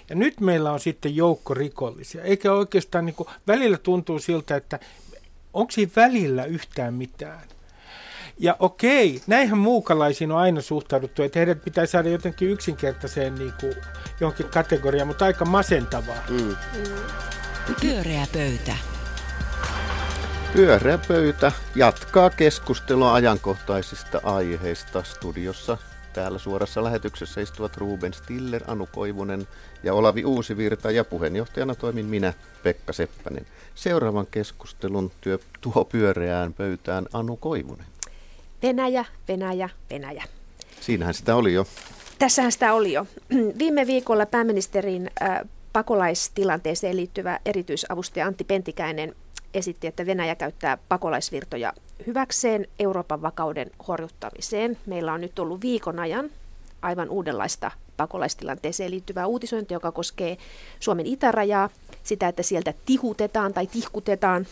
Ja 0.09 0.15
nyt 0.15 0.39
meillä 0.39 0.71
on 0.71 0.79
sitten 0.79 1.15
joukko 1.15 1.53
rikollisia. 1.53 2.23
Eikä 2.23 2.53
oikeastaan 2.53 3.05
niin 3.05 3.15
kuin, 3.15 3.29
välillä 3.47 3.77
tuntuu 3.77 4.19
siltä, 4.19 4.55
että 4.55 4.79
onko 5.53 5.71
siinä 5.71 5.91
välillä 5.95 6.45
yhtään 6.45 6.93
mitään. 6.93 7.41
Ja 8.39 8.55
okei, 8.59 9.21
näinhän 9.27 9.57
muukalaisiin 9.57 10.31
on 10.31 10.37
aina 10.37 10.61
suhtauduttu, 10.61 11.23
että 11.23 11.39
heidät 11.39 11.63
pitää 11.63 11.85
saada 11.85 12.09
jotenkin 12.09 12.49
yksinkertaiseen 12.49 13.35
niin 13.35 13.53
kuin, 13.59 13.75
johonkin 14.19 14.49
kategoriaan, 14.49 15.07
mutta 15.07 15.25
aika 15.25 15.45
masentavaa. 15.45 16.23
Mm. 16.29 16.55
Pyöreä 17.81 18.27
pöytä. 18.33 18.94
Pyöreä 20.55 20.99
pöytä 21.07 21.51
jatkaa 21.75 22.29
keskustelua 22.29 23.13
ajankohtaisista 23.13 24.21
aiheista 24.23 25.03
studiossa. 25.03 25.77
Täällä 26.13 26.39
suorassa 26.39 26.83
lähetyksessä 26.83 27.41
istuvat 27.41 27.77
Ruben 27.77 28.13
Stiller, 28.13 28.63
Anu 28.67 28.87
Koivunen 28.91 29.47
ja 29.83 29.93
Olavi 29.93 30.25
Uusivirta 30.25 30.91
ja 30.91 31.03
puheenjohtajana 31.03 31.75
toimin 31.75 32.05
minä, 32.05 32.33
Pekka 32.63 32.93
Seppänen. 32.93 33.45
Seuraavan 33.75 34.27
keskustelun 34.31 35.11
työ, 35.21 35.39
tuo 35.61 35.85
pyöreään 35.85 36.53
pöytään 36.53 37.05
Anu 37.13 37.37
Koivunen. 37.37 37.85
Venäjä, 38.63 39.05
Venäjä, 39.27 39.69
Venäjä. 39.89 40.23
Siinähän 40.81 41.13
sitä 41.13 41.35
oli 41.35 41.53
jo. 41.53 41.67
Tässähän 42.19 42.51
sitä 42.51 42.73
oli 42.73 42.93
jo. 42.93 43.07
Viime 43.57 43.87
viikolla 43.87 44.25
pääministerin 44.25 45.11
äh, 45.21 45.39
pakolaistilanteeseen 45.73 46.97
liittyvä 46.97 47.39
erityisavustaja 47.45 48.25
Antti 48.25 48.43
Pentikäinen 48.43 49.15
esitti, 49.55 49.87
että 49.87 50.05
Venäjä 50.05 50.35
käyttää 50.35 50.77
pakolaisvirtoja 50.89 51.73
hyväkseen 52.07 52.67
Euroopan 52.79 53.21
vakauden 53.21 53.71
horjuttamiseen. 53.87 54.77
Meillä 54.85 55.13
on 55.13 55.21
nyt 55.21 55.39
ollut 55.39 55.61
viikon 55.61 55.99
ajan 55.99 56.29
aivan 56.81 57.09
uudenlaista 57.09 57.71
pakolaistilanteeseen 57.97 58.91
liittyvää 58.91 59.27
uutisointia, 59.27 59.75
joka 59.75 59.91
koskee 59.91 60.37
Suomen 60.79 61.05
itärajaa, 61.05 61.69
sitä, 62.03 62.27
että 62.27 62.43
sieltä 62.43 62.73
tihutetaan 62.85 63.53
tai 63.53 63.67
tihkutetaan 63.67 64.47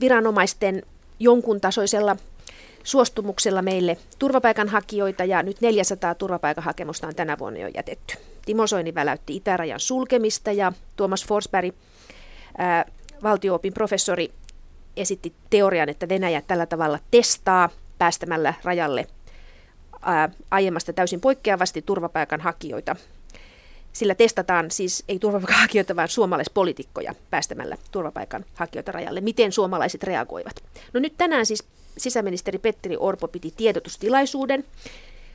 viranomaisten 0.00 0.82
jonkun 1.18 1.60
tasoisella 1.60 2.16
suostumuksella 2.82 3.62
meille 3.62 3.98
turvapaikanhakijoita 4.18 5.24
ja 5.24 5.42
nyt 5.42 5.60
400 5.60 6.14
turvapaikanhakemusta 6.14 7.06
on 7.06 7.14
tänä 7.14 7.38
vuonna 7.38 7.60
jo 7.60 7.68
jätetty. 7.74 8.14
Timo 8.46 8.66
Soini 8.66 8.94
väläytti 8.94 9.36
itärajan 9.36 9.80
sulkemista 9.80 10.52
ja 10.52 10.72
Tuomas 10.96 11.26
Forsberg 11.26 11.74
ää, 12.58 12.84
valtioopin 13.22 13.72
professori 13.72 14.32
esitti 14.96 15.34
teorian, 15.50 15.88
että 15.88 16.08
Venäjä 16.08 16.42
tällä 16.46 16.66
tavalla 16.66 16.98
testaa 17.10 17.68
päästämällä 17.98 18.54
rajalle 18.64 19.06
ää, 20.02 20.30
aiemmasta 20.50 20.92
täysin 20.92 21.20
poikkeavasti 21.20 21.82
turvapaikanhakijoita. 21.82 22.96
Sillä 23.92 24.14
testataan 24.14 24.70
siis 24.70 25.04
ei 25.08 25.18
turvapaikanhakijoita, 25.18 25.96
vaan 25.96 26.08
suomalaispolitiikkoja 26.08 27.14
päästämällä 27.30 27.76
turvapaikanhakijoita 27.90 28.92
rajalle. 28.92 29.20
Miten 29.20 29.52
suomalaiset 29.52 30.02
reagoivat? 30.02 30.62
No 30.92 31.00
nyt 31.00 31.14
tänään 31.16 31.46
siis 31.46 31.64
sisäministeri 31.98 32.58
Petteri 32.58 32.96
Orpo 32.96 33.28
piti 33.28 33.54
tiedotustilaisuuden. 33.56 34.64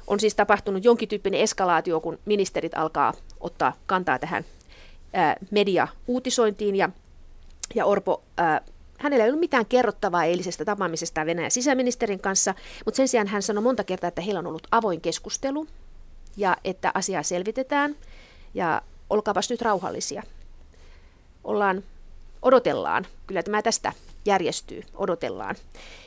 On 0.07 0.19
siis 0.19 0.35
tapahtunut 0.35 0.83
jonkin 0.83 1.09
tyyppinen 1.09 1.41
eskalaatio, 1.41 1.99
kun 1.99 2.19
ministerit 2.25 2.71
alkaa 2.75 3.13
ottaa 3.39 3.73
kantaa 3.85 4.19
tähän 4.19 4.45
media-uutisointiin 5.51 6.75
ja 6.75 6.89
ja 7.75 7.85
Orpo, 7.85 8.23
äh, 8.39 8.61
hänellä 8.97 9.23
ei 9.23 9.29
ollut 9.29 9.39
mitään 9.39 9.65
kerrottavaa 9.65 10.23
eilisestä 10.23 10.65
tapaamisesta 10.65 11.25
Venäjän 11.25 11.51
sisäministerin 11.51 12.19
kanssa, 12.19 12.55
mutta 12.85 12.95
sen 12.97 13.07
sijaan 13.07 13.27
hän 13.27 13.41
sanoi 13.41 13.63
monta 13.63 13.83
kertaa, 13.83 14.07
että 14.07 14.21
heillä 14.21 14.39
on 14.39 14.47
ollut 14.47 14.67
avoin 14.71 15.01
keskustelu 15.01 15.67
ja 16.38 16.57
että 16.63 16.91
asiaa 16.93 17.23
selvitetään 17.23 17.95
ja 18.53 18.81
olkaapas 19.09 19.49
nyt 19.49 19.61
rauhallisia. 19.61 20.23
Ollaan, 21.43 21.83
odotellaan, 22.41 23.07
kyllä 23.27 23.43
tämä 23.43 23.61
tästä 23.61 23.93
järjestyy, 24.25 24.83
odotellaan. 24.93 25.55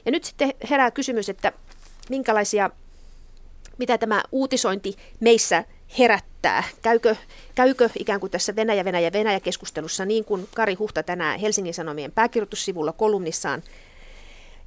Ja 0.04 0.12
nyt 0.12 0.24
sitten 0.24 0.54
herää 0.70 0.90
kysymys, 0.90 1.28
että 1.28 1.52
minkälaisia, 2.10 2.70
mitä 3.78 3.98
tämä 3.98 4.22
uutisointi 4.32 4.96
meissä 5.20 5.64
herättää? 5.98 6.64
Käykö, 6.82 7.16
käykö 7.54 7.90
ikään 7.98 8.20
kuin 8.20 8.30
tässä 8.30 8.56
Venäjä, 8.56 8.84
Venäjä, 8.84 9.12
Venäjä-keskustelussa 9.12 10.04
niin 10.04 10.24
kuin 10.24 10.48
Kari 10.54 10.74
Huhta 10.74 11.02
tänään 11.02 11.40
Helsingin 11.40 11.74
Sanomien 11.74 12.12
pääkirjoitussivulla 12.12 12.92
kolumnissaan 12.92 13.62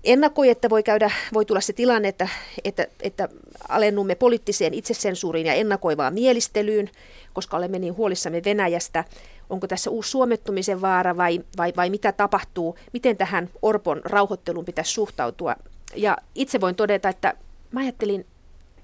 ennakoi, 0.06 0.50
että 0.50 0.70
voi, 0.70 0.84
käydä, 0.84 1.12
voi 1.34 1.46
tulla 1.46 1.62
se 1.62 1.74
tilanne, 1.74 2.08
että, 2.08 2.28
että, 2.64 2.88
että 3.02 3.30
alennumme 3.70 4.16
poliittiseen 4.16 4.74
itsesensuuriin 4.74 5.46
ja 5.46 5.54
ennakoivaan 5.54 6.14
mielistelyyn, 6.14 6.90
koska 7.34 7.58
olemme 7.58 7.80
niin 7.80 7.98
huolissamme 7.98 8.42
Venäjästä. 8.46 9.04
Onko 9.50 9.68
tässä 9.68 9.90
uusi 9.90 10.10
suomettumisen 10.10 10.82
vaara 10.82 11.18
vai, 11.18 11.42
vai, 11.58 11.74
vai 11.78 11.90
mitä 11.90 12.12
tapahtuu? 12.12 12.78
Miten 12.94 13.18
tähän 13.18 13.50
Orpon 13.62 14.02
rauhoitteluun 14.06 14.66
pitäisi 14.66 14.92
suhtautua? 14.92 15.56
Ja 15.96 16.18
itse 16.36 16.62
voin 16.62 16.76
todeta, 16.76 17.10
että 17.10 17.34
mä 17.72 17.80
ajattelin 17.80 18.26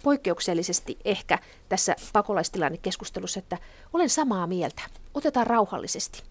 poikkeuksellisesti 0.04 0.98
ehkä 1.06 1.40
tässä 1.70 1.96
pakolaistilannekeskustelussa, 2.14 3.40
että 3.40 3.58
olen 3.94 4.10
samaa 4.10 4.48
mieltä. 4.48 4.82
Otetaan 5.14 5.48
rauhallisesti. 5.48 6.24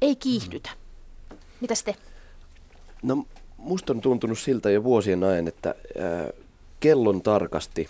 Ei 0.00 0.16
kiihdytä. 0.16 0.70
Mitäs 1.60 1.82
te? 1.82 1.94
No 3.02 3.24
musta 3.56 3.92
on 3.92 4.00
tuntunut 4.00 4.38
siltä 4.38 4.70
jo 4.70 4.84
vuosien 4.84 5.24
ajan, 5.24 5.48
että 5.48 5.68
äh, 5.70 6.44
kellon 6.80 7.22
tarkasti 7.22 7.88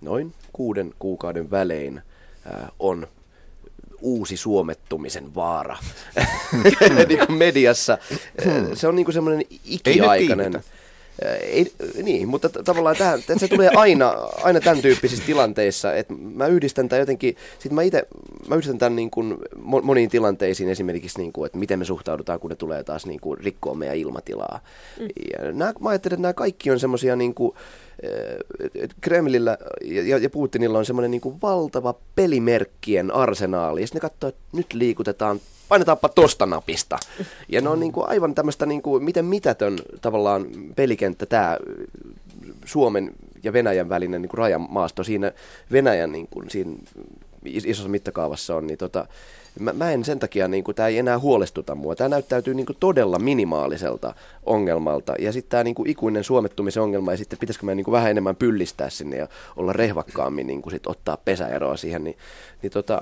noin 0.00 0.34
kuuden 0.52 0.94
kuukauden 0.98 1.50
välein 1.50 1.98
äh, 1.98 2.68
on 2.78 3.06
uusi 4.00 4.36
suomettumisen 4.36 5.34
vaara 5.34 5.76
niin 7.08 7.26
kuin 7.26 7.38
mediassa. 7.38 7.98
Hmm. 8.44 8.76
Se 8.76 8.88
on 8.88 8.96
niin 8.96 9.04
kuin 9.04 9.14
semmoinen 9.14 9.44
ikiaikainen... 9.64 10.54
Ei 10.56 10.81
ei, 11.42 11.72
niin, 12.02 12.28
mutta 12.28 12.48
t- 12.48 12.64
tavallaan 12.64 12.96
tähän, 12.96 13.22
se 13.36 13.48
tulee 13.48 13.70
aina, 13.76 14.10
aina 14.42 14.60
tämän 14.60 14.82
tyyppisissä 14.82 15.24
tilanteissa, 15.26 15.94
että 15.94 16.14
mä 16.14 16.46
yhdistän 16.46 16.88
tämän 16.88 17.00
jotenkin, 17.00 17.36
sit 17.58 17.72
mä 17.72 17.82
itse, 17.82 18.06
mä 18.48 18.54
yhdistän 18.54 18.78
tämän 18.78 18.96
niin 18.96 19.10
kuin 19.10 19.36
moniin 19.82 20.10
tilanteisiin 20.10 20.68
esimerkiksi, 20.68 21.18
niin 21.18 21.32
kuin, 21.32 21.46
että 21.46 21.58
miten 21.58 21.78
me 21.78 21.84
suhtaudutaan, 21.84 22.40
kun 22.40 22.50
ne 22.50 22.56
tulee 22.56 22.84
taas 22.84 23.06
niin 23.06 23.20
kuin 23.20 23.38
rikkoa 23.38 23.74
meidän 23.74 23.96
ilmatilaa. 23.96 24.60
Mm. 25.00 25.08
Ja 25.32 25.52
nämä, 25.52 25.72
mä 25.80 25.88
ajattelen, 25.88 26.14
että 26.14 26.22
nämä 26.22 26.32
kaikki 26.32 26.70
on 26.70 26.80
semmoisia 26.80 27.16
niin 27.16 27.34
kuin, 27.34 27.54
että 28.74 28.96
Kremlillä 29.00 29.58
ja, 29.84 30.18
ja 30.18 30.30
Putinilla 30.30 30.78
on 30.78 30.84
semmoinen 30.84 31.10
niin 31.10 31.40
valtava 31.42 31.94
pelimerkkien 32.14 33.10
arsenaali, 33.10 33.80
ja 33.80 33.86
sitten 33.86 33.98
ne 34.02 34.08
katsoo, 34.08 34.28
että 34.28 34.40
nyt 34.52 34.72
liikutetaan 34.72 35.40
painetaanpa 35.72 36.08
tosta 36.08 36.46
napista. 36.46 36.98
Ja 37.48 37.60
ne 37.60 37.68
on 37.68 37.80
niin 37.80 37.92
kuin 37.92 38.08
aivan 38.08 38.34
tämmöistä, 38.34 38.66
niin 38.66 38.82
kuin, 38.82 39.04
miten 39.04 39.24
mitätön 39.24 39.78
tavallaan 40.00 40.46
pelikenttä 40.76 41.26
tämä 41.26 41.58
Suomen 42.64 43.12
ja 43.42 43.52
Venäjän 43.52 43.88
välinen 43.88 44.22
niin 44.22 44.30
kuin 44.30 44.38
rajamaasto 44.38 45.04
siinä 45.04 45.32
Venäjän 45.72 46.12
niin 46.12 46.28
kuin, 46.28 46.50
siinä 46.50 46.76
isossa 47.44 47.88
mittakaavassa 47.88 48.56
on, 48.56 48.66
niin 48.66 48.78
tota, 48.78 49.06
mä, 49.60 49.72
mä 49.72 49.90
en 49.90 50.04
sen 50.04 50.18
takia, 50.18 50.48
niin 50.48 50.64
tämä 50.74 50.88
ei 50.88 50.98
enää 50.98 51.18
huolestuta 51.18 51.74
mua. 51.74 51.96
Tämä 51.96 52.08
näyttäytyy 52.08 52.54
niin 52.54 52.66
kuin, 52.66 52.76
todella 52.80 53.18
minimaaliselta 53.18 54.14
ongelmalta. 54.46 55.14
Ja 55.18 55.32
sitten 55.32 55.50
tämä 55.50 55.64
niin 55.64 55.74
kuin, 55.74 55.90
ikuinen 55.90 56.24
suomettumisen 56.24 56.82
ongelma, 56.82 57.10
ja 57.10 57.16
sitten 57.16 57.38
pitäisikö 57.38 57.66
meidän 57.66 57.76
niin 57.76 57.84
kuin, 57.84 57.92
vähän 57.92 58.10
enemmän 58.10 58.36
pyllistää 58.36 58.90
sinne 58.90 59.16
ja 59.16 59.28
olla 59.56 59.72
rehvakkaammin 59.72 60.46
niin 60.46 60.62
kuin, 60.62 60.72
sit, 60.72 60.86
ottaa 60.86 61.16
pesäeroa 61.16 61.76
siihen, 61.76 62.04
niin, 62.04 62.16
niin 62.62 62.72
tota, 62.72 63.00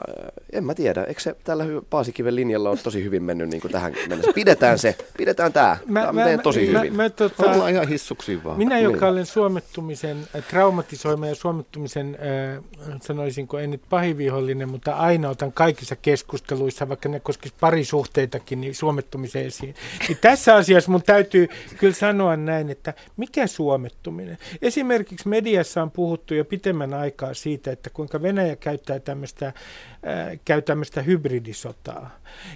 en 0.52 0.64
mä 0.64 0.74
tiedä. 0.74 1.04
Eikö 1.04 1.20
se 1.20 1.36
tällä 1.44 1.64
Paasikiven 1.90 2.36
linjalla 2.36 2.70
ole 2.70 2.78
tosi 2.82 3.04
hyvin 3.04 3.22
mennyt 3.22 3.50
niin 3.50 3.60
kuin 3.60 3.72
tähän 3.72 3.92
mennessä? 4.08 4.32
Pidetään 4.32 4.78
se, 4.78 4.96
pidetään 5.16 5.52
tämä. 5.52 5.76
Mä, 5.86 6.00
tämä 6.00 6.24
mä, 6.24 6.38
tosi 6.38 6.60
mä, 6.72 6.78
hyvin. 6.78 6.96
Mä, 6.96 7.02
mä, 7.02 7.10
tota, 7.10 7.50
Ollaan 7.50 7.70
ihan 7.70 7.88
hissuksi 7.88 8.44
vaan. 8.44 8.58
Minä, 8.58 8.78
joka 8.78 9.06
niin. 9.06 9.12
olen 9.12 9.26
suomettumisen, 9.26 10.16
traumatisoima 10.50 11.26
ja 11.26 11.34
suomettumisen, 11.34 12.18
äh, 12.20 12.62
sanoisinko, 13.02 13.58
en 13.58 13.70
nyt 13.70 13.82
pahivihollinen, 13.90 14.70
mutta 14.70 14.92
aina 14.92 15.28
otan 15.28 15.52
kaikissa 15.52 15.96
keskusteluissa 15.96 16.39
keskusteluissa, 16.40 16.88
vaikka 16.88 17.08
ne 17.08 17.20
koskisi 17.20 17.54
parisuhteitakin, 17.60 18.60
niin 18.60 18.74
suomettumiseen 18.74 19.46
esiin. 19.46 19.74
Niin 20.08 20.18
tässä 20.20 20.54
asiassa 20.54 20.90
mun 20.90 21.02
täytyy 21.02 21.48
kyllä 21.78 21.94
sanoa 21.94 22.36
näin, 22.36 22.70
että 22.70 22.94
mikä 23.16 23.46
suomettuminen? 23.46 24.38
Esimerkiksi 24.62 25.28
mediassa 25.28 25.82
on 25.82 25.90
puhuttu 25.90 26.34
jo 26.34 26.44
pitemmän 26.44 26.94
aikaa 26.94 27.34
siitä, 27.34 27.70
että 27.72 27.90
kuinka 27.90 28.22
Venäjä 28.22 28.56
käyttää 28.56 28.98
tämmöistä, 28.98 29.46
äh, 29.46 30.40
käy 30.44 30.62
tämmöistä 30.62 31.02
hybridisotaa. 31.02 32.10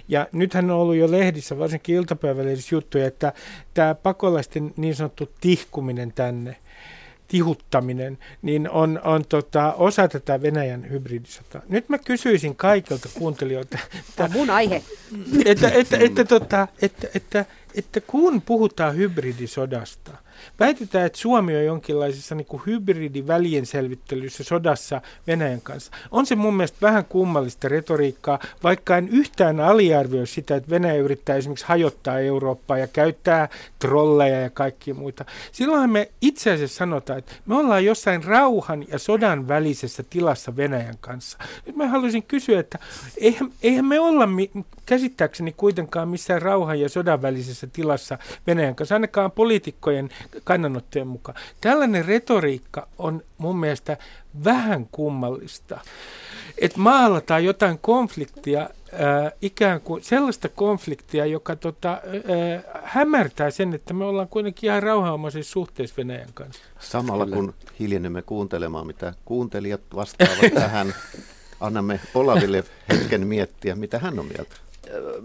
Ja 0.07 0.27
nythän 0.31 0.71
on 0.71 0.77
ollut 0.77 0.95
jo 0.95 1.11
lehdissä, 1.11 1.57
varsinkin 1.57 1.95
iltapäivälehdissä 1.95 2.75
juttuja, 2.75 3.07
että 3.07 3.33
tämä 3.73 3.95
pakolaisten 3.95 4.73
niin 4.77 4.95
sanottu 4.95 5.31
tihkuminen 5.41 6.13
tänne, 6.13 6.55
tihuttaminen, 7.27 8.17
niin 8.41 8.69
on, 8.69 9.01
on 9.03 9.25
tota, 9.29 9.73
osa 9.73 10.07
tätä 10.07 10.41
Venäjän 10.41 10.89
hybridisotaa. 10.89 11.61
Nyt 11.69 11.89
mä 11.89 11.97
kysyisin 11.97 12.55
kaikilta 12.55 13.09
kuuntelijoilta. 13.13 13.77
Tämä 14.15 14.25
on 14.25 14.31
mun 14.33 14.49
aihe. 14.49 14.83
Että, 15.45 15.67
että, 15.67 15.69
että, 15.69 15.97
että, 15.97 16.25
tota, 16.25 16.67
että, 16.81 17.07
että, 17.15 17.45
että 17.75 18.01
kun 18.01 18.41
puhutaan 18.41 18.95
hybridisodasta, 18.95 20.11
Väitetään, 20.59 21.05
että 21.05 21.17
Suomi 21.17 21.55
on 21.55 21.65
jonkinlaisessa 21.65 22.35
niin 22.35 22.45
kuin 22.45 22.63
hybridivälien 22.65 23.65
selvittelyssä 23.65 24.43
sodassa 24.43 25.01
Venäjän 25.27 25.61
kanssa. 25.61 25.91
On 26.11 26.25
se 26.25 26.35
mun 26.35 26.53
mielestä 26.53 26.77
vähän 26.81 27.05
kummallista 27.05 27.69
retoriikkaa, 27.69 28.39
vaikka 28.63 28.97
en 28.97 29.09
yhtään 29.09 29.59
aliarvioi 29.59 30.27
sitä, 30.27 30.55
että 30.55 30.69
Venäjä 30.69 30.95
yrittää 30.95 31.35
esimerkiksi 31.35 31.65
hajottaa 31.67 32.19
Eurooppaa 32.19 32.77
ja 32.77 32.87
käyttää 32.87 33.49
trolleja 33.79 34.41
ja 34.41 34.49
kaikki 34.49 34.93
muita. 34.93 35.25
Silloin 35.51 35.89
me 35.89 36.11
itse 36.21 36.51
asiassa 36.51 36.77
sanotaan, 36.77 37.19
että 37.19 37.33
me 37.45 37.57
ollaan 37.57 37.85
jossain 37.85 38.23
rauhan 38.23 38.85
ja 38.87 38.99
sodan 38.99 39.47
välisessä 39.47 40.03
tilassa 40.09 40.55
Venäjän 40.55 40.97
kanssa. 40.99 41.37
Nyt 41.65 41.75
mä 41.75 41.87
haluaisin 41.87 42.23
kysyä, 42.23 42.59
että 42.59 42.79
eihän, 43.17 43.51
eihän 43.63 43.85
me 43.85 43.99
olla 43.99 44.27
mi- 44.27 44.51
käsittääkseni 44.85 45.53
kuitenkaan 45.57 46.09
missään 46.09 46.41
rauhan 46.41 46.79
ja 46.79 46.89
sodan 46.89 47.21
välisessä 47.21 47.67
tilassa 47.67 48.17
Venäjän 48.47 48.75
kanssa, 48.75 48.95
ainakaan 48.95 49.31
poliitikkojen 49.31 50.09
kannanottojen 50.43 51.07
mukaan. 51.07 51.37
Tällainen 51.61 52.05
retoriikka 52.05 52.87
on 52.97 53.23
mun 53.37 53.57
mielestä 53.57 53.97
vähän 54.43 54.87
kummallista. 54.91 55.79
Että 56.57 56.79
maalataan 56.79 57.45
jotain 57.45 57.79
konfliktia, 57.79 58.61
äh, 58.61 59.31
ikään 59.41 59.81
kuin 59.81 60.03
sellaista 60.03 60.49
konfliktia, 60.49 61.25
joka 61.25 61.55
tota, 61.55 61.91
äh, 61.91 62.81
hämärtää 62.83 63.51
sen, 63.51 63.73
että 63.73 63.93
me 63.93 64.05
ollaan 64.05 64.27
kuitenkin 64.27 64.69
ihan 64.69 64.83
rauhaamaisissa 64.83 65.51
suhteessa 65.51 65.95
Venäjän 65.97 66.33
kanssa. 66.33 66.61
Samalla 66.79 67.25
kun 67.25 67.53
hiljenemme 67.79 68.21
kuuntelemaan, 68.21 68.87
mitä 68.87 69.13
kuuntelijat 69.25 69.81
vastaavat 69.95 70.53
tähän, 70.53 70.95
annamme 71.59 71.99
Olaville 72.13 72.63
hetken 72.89 73.27
miettiä, 73.27 73.75
mitä 73.75 73.99
hän 73.99 74.19
on 74.19 74.25
mieltä 74.25 74.64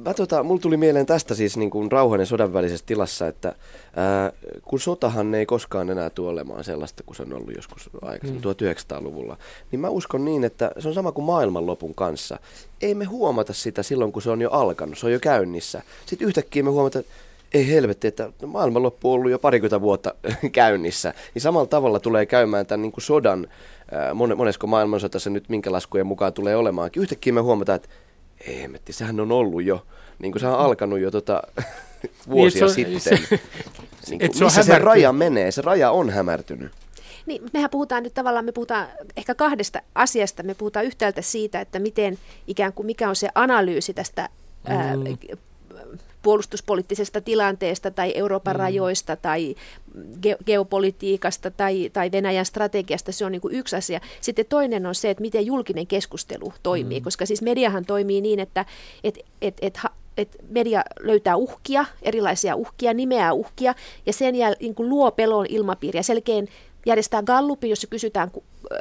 mä 0.07 0.15
tota, 0.15 0.43
mulla 0.43 0.61
tuli 0.61 0.77
mieleen 0.77 1.07
tästä 1.07 1.35
siis 1.35 1.57
niin 1.57 1.71
kuin 1.71 1.93
rauhan 1.93 2.21
ja 2.21 2.27
sodan 2.27 2.53
välisessä 2.53 2.87
tilassa, 2.87 3.27
että 3.27 3.55
ää, 3.97 4.33
kun 4.65 4.81
sotahan 4.81 5.35
ei 5.35 5.47
koskaan 5.47 5.91
enää 5.91 6.11
tule 6.11 6.31
olemaan 6.31 6.65
sellaista 6.65 7.03
kuin 7.03 7.17
se 7.17 7.23
on 7.23 7.33
ollut 7.33 7.57
joskus 7.57 7.91
aikaisemmin 8.03 8.43
hmm. 8.43 8.51
1900-luvulla, 8.51 9.37
niin 9.71 9.81
mä 9.81 9.89
uskon 9.89 10.25
niin, 10.25 10.45
että 10.45 10.71
se 10.79 10.89
on 10.89 10.95
sama 10.95 11.13
kuin 11.13 11.25
maailmanlopun 11.25 11.95
kanssa. 11.95 12.39
Ei 12.83 12.95
me 12.95 13.05
huomata 13.05 13.53
sitä 13.53 13.83
silloin, 13.83 14.13
kun 14.13 14.23
se 14.23 14.31
on 14.31 14.41
jo 14.41 14.51
alkanut, 14.51 14.99
se 14.99 15.07
on 15.07 15.13
jo 15.13 15.21
käynnissä. 15.21 15.83
Sitten 16.07 16.29
yhtäkkiä 16.29 16.63
me 16.63 16.71
huomata, 16.71 16.99
että 16.99 17.13
ei 17.55 17.71
helvetti, 17.71 18.09
että 18.09 18.31
maailmanloppu 18.47 19.13
on 19.13 19.15
ollut 19.15 19.31
jo 19.31 19.39
parikymmentä 19.39 19.81
vuotta 19.81 20.15
käynnissä. 20.53 21.15
Niin 21.35 21.43
samalla 21.43 21.67
tavalla 21.67 22.01
tulee 22.01 22.27
käymään 22.27 22.67
tämän 22.67 22.83
niin 22.83 22.93
kuin 22.93 23.05
sodan, 23.05 23.47
ää, 23.93 24.15
monesko 24.15 24.67
maailmansotassa 24.67 25.31
nyt 25.31 25.49
minkä 25.49 25.73
laskujen 25.73 26.07
mukaan 26.07 26.33
tulee 26.33 26.57
olemaankin. 26.57 27.03
Yhtäkkiä 27.03 27.33
me 27.33 27.41
huomataan, 27.41 27.77
että 27.77 27.89
Eemetti, 28.47 28.93
sehän 28.93 29.21
on 29.21 29.33
ollut 29.33 29.63
jo, 29.63 29.87
niin 30.19 30.33
kuin 30.33 30.41
se 30.41 30.47
on 30.47 30.59
alkanut 30.59 31.01
jo 31.01 31.11
tota, 31.11 31.43
vuosia 32.31 32.67
niin, 32.77 33.01
sitten. 33.01 33.01
Se, 33.01 33.41
niin 34.11 34.19
kuin, 34.19 34.35
se 34.35 34.45
missä 34.45 34.63
se 34.63 34.79
raja 34.79 35.13
menee? 35.13 35.51
Se 35.51 35.63
raja 35.63 35.91
on 35.91 36.11
hämärtynyt. 36.11 36.73
Niin, 37.27 37.43
mehän 37.53 37.71
puhutaan 37.71 38.03
nyt 38.03 38.15
tavallaan, 38.15 38.45
me 38.45 38.53
puhutaan 38.53 38.89
ehkä 39.17 39.35
kahdesta 39.35 39.83
asiasta. 39.95 40.43
Me 40.43 40.55
puhutaan 40.55 40.85
yhtäältä 40.85 41.23
siitä, 41.23 41.61
että 41.61 41.79
miten 41.79 42.19
ikään 42.47 42.73
kuin 42.73 42.87
mikä 42.87 43.09
on 43.09 43.17
se 43.17 43.29
analyysi 43.35 43.95
tästä 43.95 44.29
mm. 44.69 44.75
ää, 44.75 44.95
puolustuspoliittisesta 46.23 47.21
tilanteesta 47.21 47.91
tai 47.91 48.13
Euroopan 48.17 48.57
mm. 48.57 48.59
rajoista 48.59 49.17
tai 49.17 49.55
ge- 49.97 50.45
geopolitiikasta 50.47 51.51
tai, 51.51 51.91
tai 51.93 52.13
Venäjän 52.13 52.47
strategiasta, 52.47 53.13
se 53.13 53.25
on 53.25 53.33
niin 53.33 53.41
kuin 53.41 53.55
yksi 53.55 53.77
asia. 53.77 54.01
Sitten 54.21 54.47
toinen 54.49 54.87
on 54.87 54.95
se, 54.95 55.11
että 55.11 55.21
miten 55.21 55.47
julkinen 55.47 55.87
keskustelu 55.87 56.53
toimii, 56.63 57.01
mm. 57.01 57.05
koska 57.05 57.27
siis 57.27 57.43
mediahan 57.43 57.85
toimii 57.85 58.21
niin, 58.21 58.41
että 58.41 58.65
et, 59.05 59.19
et, 59.43 59.59
et, 59.63 59.79
et 60.17 60.37
media 60.49 60.85
löytää 61.01 61.37
uhkia, 61.37 61.85
erilaisia 62.03 62.57
uhkia, 62.57 62.95
nimeää 62.95 63.33
uhkia 63.33 63.75
ja 64.07 64.13
sen 64.13 64.35
jälkeen 64.35 64.75
niin 64.79 64.89
luo 64.89 65.11
pelon 65.11 65.47
ilmapiiriä, 65.49 66.03
selkeän 66.03 66.47
järjestää 66.87 67.23
gallupin, 67.23 67.71
jossa 67.71 67.87
kysytään 67.87 68.31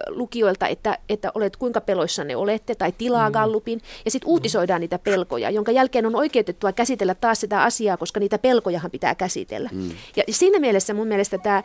lukijoilta, 0.08 0.67
että, 0.67 0.97
että 1.10 1.32
olet, 1.36 1.56
kuinka 1.58 1.82
peloissanne 1.82 2.36
olette, 2.36 2.75
tai 2.75 2.93
tilaa 2.97 3.30
mm. 3.30 3.34
gallupin, 3.34 3.82
ja 4.06 4.12
sitten 4.12 4.30
uutisoidaan 4.30 4.80
mm. 4.80 4.82
niitä 4.82 4.99
pelkoja, 4.99 5.49
jonka 5.49 5.71
jälkeen 5.71 6.06
on 6.06 6.15
oikeutettua 6.15 6.71
käsitellä 6.71 7.15
taas 7.15 7.39
sitä 7.39 7.63
asiaa, 7.63 7.97
koska 7.97 8.19
niitä 8.19 8.38
pelkojahan 8.38 8.91
pitää 8.91 9.15
käsitellä. 9.15 9.69
Mm. 9.73 9.89
Ja 10.15 10.23
siinä 10.30 10.60
mielessä 10.60 10.93
mun 10.93 11.08
mielestä 11.08 11.38
tämä 11.38 11.63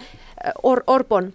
Or- 0.63 0.85
Orpon 0.87 1.33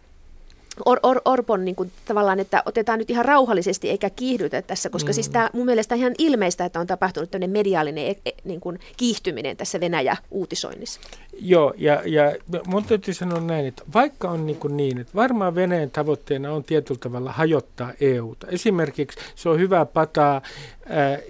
Or, 0.86 1.00
Or, 1.04 1.22
Orpon 1.26 1.66
niin 1.66 1.76
kuin, 1.76 1.92
tavallaan, 2.06 2.40
että 2.40 2.64
otetaan 2.66 3.00
nyt 3.00 3.10
ihan 3.10 3.26
rauhallisesti 3.26 3.90
eikä 3.90 4.10
kiihdytä 4.10 4.62
tässä, 4.62 4.90
koska 4.90 5.14
siis 5.14 5.28
mm. 5.28 5.32
siis 5.32 5.34
tämä 5.34 5.50
mun 5.54 5.66
mielestä 5.66 5.96
ihan 5.96 6.14
ilmeistä, 6.18 6.66
että 6.66 6.80
on 6.80 6.88
tapahtunut 6.88 7.32
tämmöinen 7.32 7.50
mediaalinen 7.50 8.08
e, 8.08 8.16
e, 8.26 8.32
niin 8.44 8.60
kuin, 8.60 8.80
kiihtyminen 8.98 9.58
tässä 9.58 9.80
Venäjä-uutisoinnissa. 9.80 11.02
Joo, 11.42 11.74
ja, 11.78 12.02
ja 12.06 12.36
mun 12.68 12.84
täytyy 12.84 13.14
sanoa 13.14 13.40
näin, 13.40 13.66
että 13.66 13.84
vaikka 13.94 14.30
on 14.30 14.48
niin, 14.48 14.58
kuin 14.58 14.78
niin 14.78 15.00
että 15.00 15.14
varmaan 15.16 15.56
Venäjän 15.56 15.92
tavoitteena 15.92 16.54
on 16.54 16.64
tietyllä 16.64 17.00
tavalla 17.00 17.32
hajottaa 17.32 17.94
EUta. 18.02 18.48
Esimerkiksi 18.48 19.20
se 19.36 19.50
on 19.50 19.60
hyvä 19.60 19.86
pataa 19.86 20.42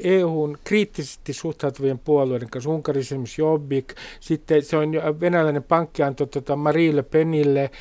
EUn 0.04 0.58
kriittisesti 0.64 1.34
suhtautuvien 1.34 2.00
puolueiden 2.00 2.50
kanssa, 2.50 2.70
esimerkiksi 2.96 3.42
Jobbik, 3.42 3.96
sitten 4.20 4.64
se 4.64 4.78
on 4.78 4.92
venäläinen 5.20 5.64
pankki 5.64 6.04
antoi 6.04 6.28
tuota 6.28 6.56
Marie 6.56 6.96
Le 6.96 7.04
Penille, 7.04 7.72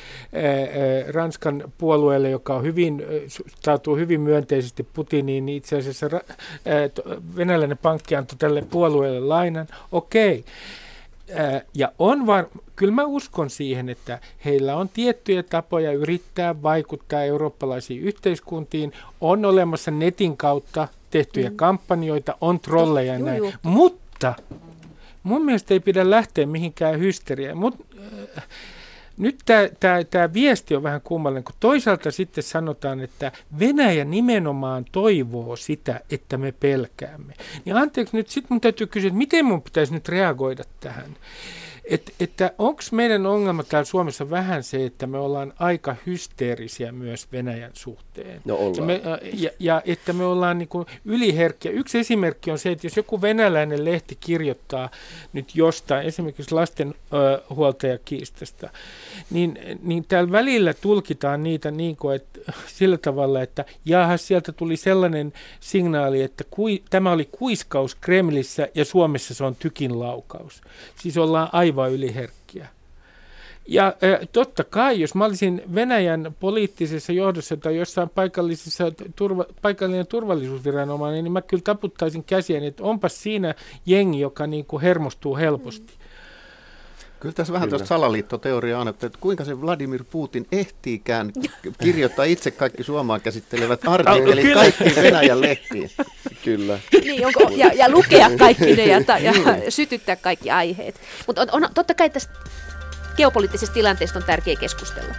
Ranskan 1.11 1.63
puolueelle, 1.77 2.29
joka 2.29 2.55
on 2.55 2.63
hyvin, 2.63 3.05
suhtautuu 3.27 3.95
hyvin 3.95 4.21
myönteisesti 4.21 4.83
Putiniin, 4.83 5.45
niin 5.45 5.57
itse 5.57 5.77
asiassa 5.77 6.09
venäläinen 7.35 7.77
pankki 7.77 8.15
antoi 8.15 8.37
tälle 8.37 8.61
puolueelle 8.69 9.19
lainan. 9.19 9.67
Okei. 9.91 10.39
Okay 10.39 10.43
ja 11.73 11.91
on 11.99 12.27
var, 12.27 12.45
kyllä 12.75 12.93
mä 12.93 13.05
uskon 13.05 13.49
siihen, 13.49 13.89
että 13.89 14.19
heillä 14.45 14.75
on 14.75 14.89
tiettyjä 14.89 15.43
tapoja 15.43 15.91
yrittää 15.91 16.63
vaikuttaa 16.63 17.23
eurooppalaisiin 17.23 18.01
yhteiskuntiin. 18.01 18.93
On 19.21 19.45
olemassa 19.45 19.91
netin 19.91 20.37
kautta 20.37 20.87
tehtyjä 21.09 21.49
mm. 21.49 21.55
kampanjoita, 21.55 22.37
on 22.41 22.59
trolleja 22.59 23.13
ja 23.13 23.19
näin. 23.19 23.53
Mutta 23.63 24.33
mun 25.23 25.45
mielestä 25.45 25.73
ei 25.73 25.79
pidä 25.79 26.09
lähteä 26.09 26.45
mihinkään 26.45 26.99
hysteriaan. 26.99 27.57
Mut, 27.57 27.75
äh, 28.37 28.43
nyt 29.19 29.39
tämä 30.09 30.33
viesti 30.33 30.75
on 30.75 30.83
vähän 30.83 31.01
kummallinen, 31.01 31.43
kun 31.43 31.55
toisaalta 31.59 32.11
sitten 32.11 32.43
sanotaan, 32.43 32.99
että 32.99 33.31
Venäjä 33.59 34.05
nimenomaan 34.05 34.85
toivoo 34.91 35.55
sitä, 35.55 36.01
että 36.11 36.37
me 36.37 36.51
pelkäämme. 36.51 37.33
Niin 37.65 37.75
anteeksi, 37.75 38.17
nyt 38.17 38.29
sitten 38.29 38.47
mun 38.49 38.61
täytyy 38.61 38.87
kysyä, 38.87 39.07
että 39.07 39.17
miten 39.17 39.45
mun 39.45 39.61
pitäisi 39.61 39.93
nyt 39.93 40.09
reagoida 40.09 40.63
tähän? 40.79 41.17
Et, 41.89 42.13
että 42.19 42.51
onko 42.57 42.81
meidän 42.91 43.25
ongelma 43.25 43.63
täällä 43.63 43.85
Suomessa 43.85 44.29
vähän 44.29 44.63
se, 44.63 44.85
että 44.85 45.07
me 45.07 45.17
ollaan 45.17 45.53
aika 45.59 45.95
hysteerisiä 46.05 46.91
myös 46.91 47.31
Venäjän 47.31 47.71
suhteen? 47.73 48.41
No 48.45 48.55
ollaan. 48.55 48.75
Ja, 48.75 48.83
me, 48.85 49.01
ja, 49.33 49.49
ja 49.59 49.81
että 49.85 50.13
me 50.13 50.25
ollaan 50.25 50.57
niin 50.57 50.69
kuin 50.69 50.85
yliherkkiä. 51.05 51.71
Yksi 51.71 51.99
esimerkki 51.99 52.51
on 52.51 52.59
se, 52.59 52.71
että 52.71 52.87
jos 52.87 52.97
joku 52.97 53.21
venäläinen 53.21 53.85
lehti 53.85 54.17
kirjoittaa 54.19 54.89
nyt 55.33 55.55
jostain, 55.55 56.07
esimerkiksi 56.07 56.55
lastenhuoltajakiistasta, 56.55 58.69
niin, 59.31 59.59
niin 59.81 60.05
täällä 60.07 60.31
välillä 60.31 60.73
tulkitaan 60.73 61.43
niitä 61.43 61.71
niin 61.71 61.95
kuin, 61.95 62.15
että, 62.15 62.39
sillä 62.77 62.97
tavalla, 62.97 63.41
että 63.41 63.65
jaha, 63.85 64.17
sieltä 64.17 64.51
tuli 64.51 64.77
sellainen 64.77 65.33
signaali, 65.59 66.21
että 66.21 66.43
kui, 66.49 66.83
tämä 66.89 67.11
oli 67.11 67.29
kuiskaus 67.31 67.95
Kremlissä 67.95 68.67
ja 68.75 68.85
Suomessa 68.85 69.33
se 69.33 69.43
on 69.43 69.55
tykin 69.55 69.99
laukaus. 69.99 70.61
Siis 71.01 71.17
ollaan 71.17 71.49
aivan 71.51 71.78
aivan 71.81 71.95
yliherkkiä. 71.95 72.67
Ja 73.67 73.93
totta 74.31 74.63
kai, 74.63 74.99
jos 74.99 75.15
mä 75.15 75.25
olisin 75.25 75.61
Venäjän 75.75 76.35
poliittisessa 76.39 77.11
johdossa 77.11 77.57
tai 77.57 77.77
jossain 77.77 78.09
paikallisessa 78.09 78.91
turva, 79.15 79.45
paikallinen 79.61 80.07
turvallisuusviranomainen, 80.07 81.23
niin 81.23 81.31
mä 81.31 81.41
kyllä 81.41 81.63
taputtaisin 81.63 82.23
käsiä, 82.23 82.59
että 82.67 82.83
onpas 82.83 83.23
siinä 83.23 83.55
jengi, 83.85 84.19
joka 84.19 84.47
niin 84.47 84.65
kuin 84.65 84.81
hermostuu 84.81 85.37
helposti. 85.37 85.93
Kyllä 87.19 87.33
tässä 87.33 87.53
vähän 87.53 87.69
tuosta 87.69 87.87
salaliittoteoriaa 87.87 88.81
on, 88.81 88.87
että 88.87 89.09
kuinka 89.19 89.45
se 89.45 89.61
Vladimir 89.61 90.03
Putin 90.11 90.47
ehtiikään 90.51 91.31
kirjoittaa 91.83 92.25
itse 92.25 92.51
kaikki 92.51 92.83
Suomaan 92.83 93.21
käsittelevät 93.21 93.87
artikkelit 93.87 94.53
kaikki 94.53 94.83
Venäjän 94.95 95.41
lehtiin. 95.41 95.89
Kyllä. 96.43 96.79
Niin, 97.03 97.25
onko, 97.25 97.39
ja, 97.55 97.73
ja 97.73 97.89
lukea 97.89 98.29
kaikki 98.39 98.75
ne 98.75 98.85
ja, 98.85 99.01
ja 99.21 99.31
niin. 99.31 99.71
sytyttää 99.71 100.15
kaikki 100.15 100.51
aiheet. 100.51 101.01
Mutta 101.27 101.41
on, 101.41 101.47
on, 101.51 101.69
totta 101.73 101.93
kai 101.93 102.09
tästä 102.09 102.33
geopoliittisesta 103.17 103.73
tilanteesta 103.73 104.19
on 104.19 104.25
tärkeä 104.25 104.55
keskustella. 104.55 105.15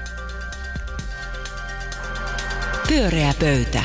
Pyöreä 2.89 3.35
pöytä. 3.41 3.83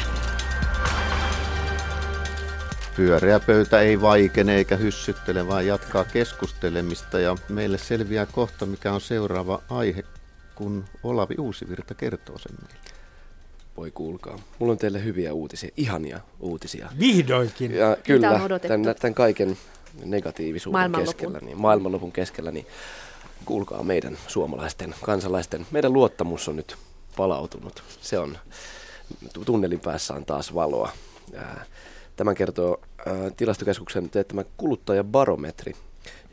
Pyöreä 2.95 3.39
pöytä 3.39 3.81
ei 3.81 4.01
vaikene 4.01 4.55
eikä 4.55 4.75
hyssyttele, 4.75 5.47
vaan 5.47 5.67
jatkaa 5.67 6.03
keskustelemista 6.03 7.19
ja 7.19 7.35
meille 7.49 7.77
selviää 7.77 8.25
kohta, 8.25 8.65
mikä 8.65 8.93
on 8.93 9.01
seuraava 9.01 9.61
aihe, 9.69 10.03
kun 10.55 10.85
Olavi 11.03 11.35
Uusivirta 11.39 11.93
kertoo 11.93 12.37
sen 12.37 12.55
meille. 12.61 12.84
Voi 13.77 13.91
kuulkaa. 13.91 14.39
Mulla 14.59 14.71
on 14.71 14.77
teille 14.77 15.03
hyviä 15.03 15.33
uutisia, 15.33 15.69
ihania 15.77 16.19
uutisia. 16.39 16.89
Vihdoinkin. 16.99 17.75
Ja 17.75 17.97
kyllä, 18.03 18.41
tämän, 18.67 18.95
tämän 18.99 19.13
kaiken 19.13 19.57
negatiivisuuden 20.03 20.91
keskellä, 20.91 21.39
niin, 21.39 21.57
maailmanlopun 21.61 22.11
keskellä, 22.11 22.51
niin 22.51 22.65
kuulkaa 23.45 23.83
meidän 23.83 24.17
suomalaisten 24.27 24.95
kansalaisten, 25.01 25.65
meidän 25.71 25.93
luottamus 25.93 26.47
on 26.47 26.55
nyt 26.55 26.75
palautunut. 27.17 27.83
Se 28.01 28.19
on, 28.19 28.37
tunnelin 29.45 29.79
päässä 29.79 30.13
on 30.13 30.25
taas 30.25 30.53
valoa. 30.53 30.91
Tämän 32.15 32.35
kertoo 32.35 32.81
äh, 33.07 33.13
tilastokeskuksen 33.37 34.09
teettämä 34.09 34.43
kuluttajabarometri, 34.57 35.73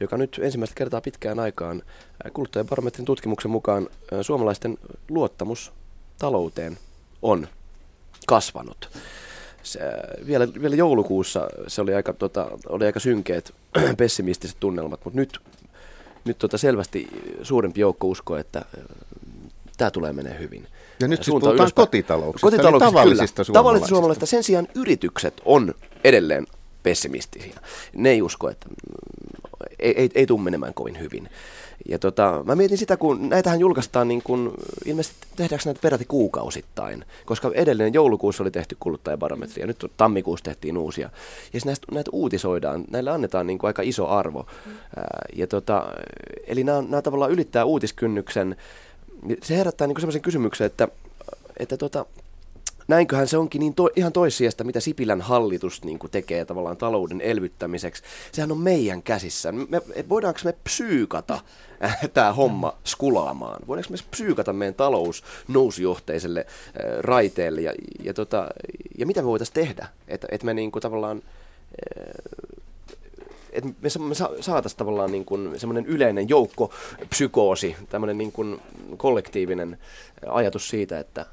joka 0.01 0.17
nyt 0.17 0.41
ensimmäistä 0.43 0.75
kertaa 0.75 1.01
pitkään 1.01 1.39
aikaan 1.39 1.83
äh, 2.27 2.33
kuluttajabarometrin 2.33 3.05
tutkimuksen 3.05 3.51
mukaan 3.51 3.89
äh, 4.13 4.19
suomalaisten 4.23 4.79
luottamus 5.09 5.73
talouteen 6.19 6.79
on 7.23 7.49
kasvanut. 8.27 8.91
Se, 9.63 9.81
vielä, 10.27 10.49
vielä 10.63 10.77
joulukuussa 10.77 11.49
se 11.69 11.83
oli 11.83 11.95
aika, 11.95 12.13
tota, 12.13 12.51
oli 12.69 12.87
aika 12.87 13.01
synkeät 13.01 13.55
pessimistiset 13.97 14.57
tunnelmat, 14.61 15.01
mutta 15.05 15.21
nyt, 15.21 15.39
nyt 16.25 16.39
tota 16.39 16.59
selvästi 16.59 17.09
suurempi 17.43 17.81
joukko 17.81 18.07
uskoo, 18.07 18.37
että 18.37 18.59
äh, 18.59 18.85
tämä 19.77 19.91
tulee 19.91 20.13
menee 20.13 20.39
hyvin. 20.39 20.67
Ja 21.01 21.09
nyt 21.09 21.19
siis 21.19 21.29
puhutaan 21.29 21.55
ylöspäin. 21.55 21.87
kotitalouksista, 21.87 22.47
kotitalouksista 22.47 22.93
tavallisista 22.93 23.45
kyllä. 23.45 23.55
Tavallisista 23.55 23.89
suomalaisista. 23.89 24.27
Sen 24.27 24.43
sijaan 24.43 24.69
yritykset 24.75 25.41
on 25.45 25.75
edelleen 26.05 26.47
pessimistisiä. 26.83 27.61
Ne 27.93 28.11
ei 28.11 28.23
usko, 28.23 28.51
että 28.51 28.67
ei, 29.79 29.95
ei, 29.97 30.11
ei 30.15 30.27
tule 30.27 30.41
menemään 30.41 30.75
kovin 30.75 30.99
hyvin. 30.99 31.29
Ja 31.89 31.99
tota, 31.99 32.43
mä 32.47 32.55
mietin 32.55 32.79
sitä, 32.79 32.97
kun 32.97 33.29
näitähän 33.29 33.61
julkaistaan 33.61 34.09
niin 34.09 34.23
kun, 34.23 34.55
ilmeisesti 34.85 35.17
tehdäänkö 35.37 35.63
näitä 35.65 35.81
peräti 35.83 36.05
kuukausittain, 36.05 37.05
koska 37.25 37.51
edellinen 37.55 37.95
joulukuussa 37.95 38.43
oli 38.43 38.51
tehty 38.51 38.77
kuluttajabarometri 38.81 39.63
ja 39.63 39.67
nyt 39.67 39.93
tammikuussa 39.97 40.45
tehtiin 40.45 40.79
uusia. 40.79 41.11
Ja 41.53 41.61
näistä, 41.65 41.87
näitä 41.91 42.11
uutisoidaan, 42.13 42.85
näille 42.91 43.11
annetaan 43.11 43.47
niin 43.47 43.59
aika 43.63 43.83
iso 43.83 44.09
arvo. 44.09 44.47
Mm. 44.67 44.73
ja 45.37 45.47
tota, 45.47 45.85
eli 46.47 46.65
nämä, 46.65 46.83
nämä 46.83 47.03
tavallaan 47.03 47.31
ylittää 47.31 47.65
uutiskynnyksen 47.65 48.57
se 49.43 49.57
herättää 49.57 49.87
niin 49.87 50.01
sellaisen 50.01 50.23
kysymyksen, 50.23 50.67
että, 50.67 50.89
että 51.57 51.77
tota, 51.77 52.07
näinköhän 52.93 53.29
se 53.29 53.39
onkin 53.39 53.61
niin 53.61 53.75
to, 53.75 53.89
ihan 53.97 54.13
toissijasta, 54.13 54.65
mitä 54.65 54.81
Sipilän 54.81 55.21
hallitus 55.21 55.85
niin 55.85 55.99
tekee 56.11 56.45
tavallaan 56.45 56.77
talouden 56.77 57.21
elvyttämiseksi. 57.21 58.03
Sehän 58.33 58.53
on 58.53 58.59
meidän 58.59 59.03
käsissä. 59.03 59.53
Me, 59.53 59.83
voidaanko 60.09 60.41
me 60.45 60.55
psyykata 60.65 61.41
äh, 61.85 62.01
tämä 62.15 62.33
homma 62.33 62.77
skulaamaan? 62.85 63.63
Voidaanko 63.67 63.91
me 63.91 63.97
psyykata 64.11 64.53
meidän 64.53 64.75
talous 64.75 65.25
nousujohteiselle 65.49 66.47
äh, 66.47 66.99
raiteelle? 67.01 67.61
Ja, 67.61 67.73
ja, 68.03 68.15
tota, 68.15 68.49
ja 68.99 69.07
mitä 69.07 69.23
me 69.23 69.27
voitaisiin 69.27 69.55
tehdä, 69.55 69.87
että, 70.09 70.27
että 70.31 70.45
me 70.45 70.55
niin 70.55 70.73
kuin 70.73 70.83
tavallaan... 70.83 71.23
Äh, 71.99 72.05
että 73.53 73.71
me, 73.81 73.89
me 74.09 74.15
saataisiin 74.41 74.79
tavallaan 74.79 75.13
niin 75.13 75.25
kuin 75.25 75.61
semmoinen 75.61 75.87
yleinen 75.87 76.29
joukko 76.29 76.73
psykoosi, 77.09 77.77
tämmöinen 77.89 78.19
niin 78.19 78.33
kuin 78.33 78.61
kollektiivinen 78.97 79.79
ajatus 80.27 80.69
siitä, 80.69 80.99
että 80.99 81.27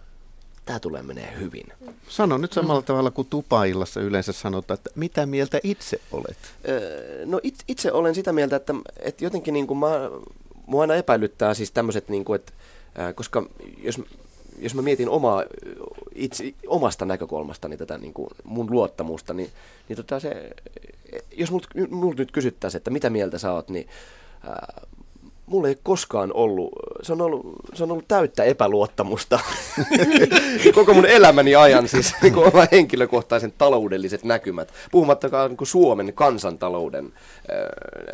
tämä 0.69 0.79
tulee 0.79 1.01
menee 1.01 1.33
hyvin. 1.39 1.65
Sano 2.07 2.37
nyt 2.37 2.53
samalla 2.53 2.81
mm. 2.81 2.85
tavalla 2.85 3.11
kuin 3.11 3.27
tupaillassa 3.29 4.01
yleensä 4.01 4.33
sanotaan, 4.33 4.77
että 4.77 4.89
mitä 4.95 5.25
mieltä 5.25 5.59
itse 5.63 6.01
olet? 6.11 6.37
no 7.25 7.39
it, 7.43 7.55
itse 7.67 7.91
olen 7.91 8.15
sitä 8.15 8.33
mieltä, 8.33 8.55
että, 8.55 8.73
että 8.99 9.25
jotenkin 9.25 9.53
niin 9.53 9.67
kuin 9.67 9.77
mä, 9.77 10.09
mua 10.65 10.81
aina 10.81 10.95
epäilyttää 10.95 11.53
siis 11.53 11.71
tämmöiset, 11.71 12.09
niin 12.09 12.25
kuin, 12.25 12.35
että, 12.35 12.53
koska 13.15 13.45
jos 13.77 14.01
jos 14.57 14.75
mä 14.75 14.81
mietin 14.81 15.09
omaa, 15.09 15.43
itse, 16.15 16.53
omasta 16.67 17.05
näkökulmastani 17.05 17.77
tätä 17.77 17.97
niin 17.97 18.13
kuin 18.13 18.29
mun 18.43 18.71
luottamusta, 18.71 19.33
niin, 19.33 19.49
niin 19.87 19.97
tota 19.97 20.19
se, 20.19 20.49
jos 21.31 21.51
mut, 21.51 21.67
mut 21.89 22.17
nyt 22.17 22.31
kysyttäisiin, 22.31 22.79
että 22.79 22.91
mitä 22.91 23.09
mieltä 23.09 23.37
sä 23.37 23.53
oot, 23.53 23.69
niin 23.69 23.87
ää, 24.43 24.81
mulla 25.49 25.67
ei 25.67 25.77
koskaan 25.83 26.33
ollut, 26.33 26.71
se 27.01 27.13
on 27.13 27.21
ollut, 27.21 27.45
se 27.73 27.83
on 27.83 27.91
ollut 27.91 28.07
täyttä 28.07 28.43
epäluottamusta 28.43 29.39
koko 30.75 30.93
mun 30.93 31.05
elämäni 31.05 31.55
ajan, 31.55 31.87
siis 31.87 32.13
niin 32.21 32.33
kuin 32.33 32.47
oma 32.47 32.67
henkilökohtaisen 32.71 33.53
taloudelliset 33.57 34.23
näkymät, 34.23 34.73
puhumattakaan 34.91 35.49
niin 35.51 35.57
kuin 35.57 35.67
Suomen 35.67 36.13
kansantalouden 36.13 37.13
ää, 37.51 37.57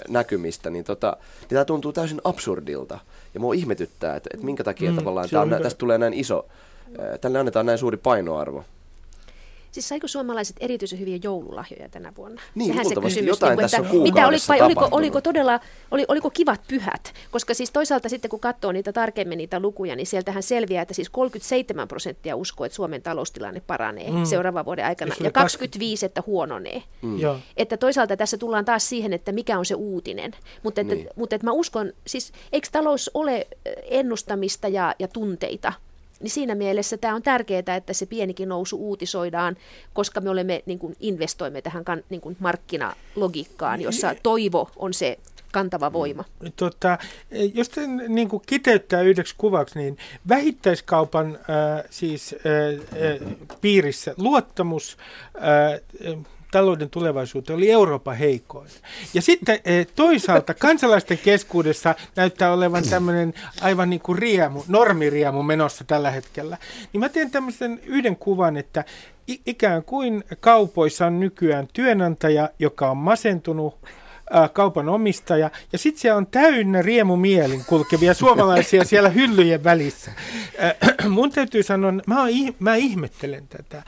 näkymistä, 0.09 0.69
niin, 0.69 0.85
tota, 0.85 1.17
niin 1.41 1.49
tämä 1.49 1.65
tuntuu 1.65 1.93
täysin 1.93 2.21
absurdilta. 2.23 2.99
Ja 3.33 3.39
mua 3.39 3.53
ihmetyttää, 3.53 4.15
että, 4.15 4.29
että 4.33 4.45
minkä 4.45 4.63
takia 4.63 4.91
mm, 4.91 4.97
tavallaan 4.97 5.29
tää, 5.29 5.59
tästä 5.59 5.77
tulee 5.77 5.97
näin 5.97 6.13
iso, 6.13 6.45
ää, 6.99 7.17
tälle 7.17 7.39
annetaan 7.39 7.65
näin 7.65 7.77
suuri 7.77 7.97
painoarvo. 7.97 8.63
Siis 9.75 9.87
saiko 9.87 10.07
suomalaiset 10.07 10.55
erityisen 10.59 10.99
hyviä 10.99 11.19
joululahjoja 11.23 11.89
tänä 11.89 12.13
vuonna? 12.17 12.41
Niin, 12.55 12.71
Sehän 12.71 12.85
se 12.89 12.95
kysymys, 12.95 13.27
jotain 13.27 13.49
niin 13.49 13.55
kuin, 13.55 13.63
tässä 13.63 13.77
että 13.77 13.89
on 13.89 14.03
mitä 14.03 14.27
oli, 14.27 14.37
vai 14.47 14.61
oliko, 14.61 14.87
oliko 14.91 15.21
todella, 15.21 15.59
oli, 15.91 16.05
oliko 16.07 16.29
kivat 16.29 16.61
pyhät? 16.67 17.13
Koska 17.31 17.53
siis 17.53 17.71
toisaalta 17.71 18.09
sitten 18.09 18.29
kun 18.29 18.39
katsoo 18.39 18.71
niitä 18.71 18.93
tarkemmin 18.93 19.37
niitä 19.37 19.59
lukuja, 19.59 19.95
niin 19.95 20.07
sieltähän 20.07 20.43
selviää, 20.43 20.81
että 20.81 20.93
siis 20.93 21.09
37 21.09 21.87
prosenttia 21.87 22.35
uskoo, 22.35 22.65
että 22.65 22.75
Suomen 22.75 23.01
taloustilanne 23.01 23.61
paranee 23.67 24.11
mm. 24.11 24.25
seuraavan 24.25 24.65
vuoden 24.65 24.85
aikana, 24.85 25.09
Ja 25.09 25.15
oli 25.19 25.27
ja 25.27 25.31
25, 25.31 26.05
että 26.05 26.23
huononee. 26.25 26.83
Mm. 27.01 27.19
Joo. 27.19 27.37
Että 27.57 27.77
toisaalta 27.77 28.17
tässä 28.17 28.37
tullaan 28.37 28.65
taas 28.65 28.89
siihen, 28.89 29.13
että 29.13 29.31
mikä 29.31 29.59
on 29.59 29.65
se 29.65 29.75
uutinen. 29.75 30.31
Mutta, 30.63 30.81
että, 30.81 30.95
Niin. 30.95 31.09
mutta 31.15 31.35
että 31.35 31.47
mä 31.47 31.51
uskon, 31.51 31.93
siis 32.07 32.31
eikö 32.51 32.67
talous 32.71 33.11
ole 33.13 33.47
ennustamista 33.89 34.67
ja, 34.67 34.95
ja 34.99 35.07
tunteita? 35.07 35.73
Niin 36.19 36.31
siinä 36.31 36.55
mielessä 36.55 36.97
tämä 36.97 37.15
on 37.15 37.21
tärkeää, 37.21 37.75
että 37.77 37.93
se 37.93 38.05
pienikin 38.05 38.49
nousu 38.49 38.77
uutisoidaan, 38.77 39.57
koska 39.93 40.21
me 40.21 40.29
olemme 40.29 40.63
niin 40.65 40.79
kuin 40.79 40.95
investoimme 40.99 41.61
tähän 41.61 41.85
kan, 41.85 42.03
niin 42.09 42.21
kuin 42.21 42.37
markkinalogiikkaan, 42.39 43.81
jossa 43.81 44.15
toivo 44.23 44.69
on 44.75 44.93
se 44.93 45.17
kantava 45.55 45.93
voima. 45.93 46.23
Tota, 46.55 46.97
jos 47.53 47.69
te 47.69 47.81
niin 47.87 48.29
kuin 48.29 48.43
kiteyttää 48.45 49.01
yhdeksi 49.01 49.35
kuvaksi, 49.37 49.79
niin 49.79 49.97
vähittäiskaupan 50.29 51.35
äh, 51.35 51.83
siis 51.89 52.33
äh, 52.33 52.41
äh, 53.01 53.37
piirissä 53.61 54.13
luottamus 54.17 54.97
äh, 55.35 56.15
talouden 56.55 56.89
tulevaisuuteen 56.89 57.57
oli 57.57 57.71
Euroopan 57.71 58.15
heikoin. 58.15 58.69
Ja 59.13 59.21
sitten 59.21 59.55
äh, 59.55 59.87
toisaalta 59.95 60.53
kansalaisten 60.53 61.17
keskuudessa 61.17 61.95
näyttää 62.15 62.53
olevan 62.53 62.83
tämmöinen 62.89 63.33
aivan 63.61 63.89
niin 63.89 63.99
kuin 63.99 64.17
riemu, 64.17 64.63
normiriemu 64.67 65.43
menossa 65.43 65.83
tällä 65.83 66.11
hetkellä. 66.11 66.57
Niin 66.93 66.99
mä 66.99 67.09
teen 67.09 67.31
tämmöisen 67.31 67.79
yhden 67.85 68.15
kuvan, 68.15 68.57
että 68.57 68.85
ikään 69.45 69.83
kuin 69.83 70.23
kaupoissa 70.39 71.05
on 71.05 71.19
nykyään 71.19 71.67
työnantaja, 71.73 72.49
joka 72.59 72.91
on 72.91 72.97
masentunut, 72.97 73.75
kaupan 74.53 74.89
omistaja, 74.89 75.51
ja 75.71 75.77
sitten 75.77 76.01
siellä 76.01 76.17
on 76.17 76.27
täynnä 76.27 76.81
riemumielin 76.81 77.65
kulkevia 77.65 78.13
suomalaisia 78.13 78.85
siellä 78.91 79.09
hyllyjen 79.09 79.63
välissä. 79.63 80.11
Ää, 80.57 80.75
mun 81.09 81.31
täytyy 81.31 81.63
sanoa, 81.63 81.93
mä, 82.07 82.19
oon, 82.21 82.29
ih- 82.29 82.55
mä 82.59 82.75
ihmettelen 82.75 83.47
tätä. 83.47 83.83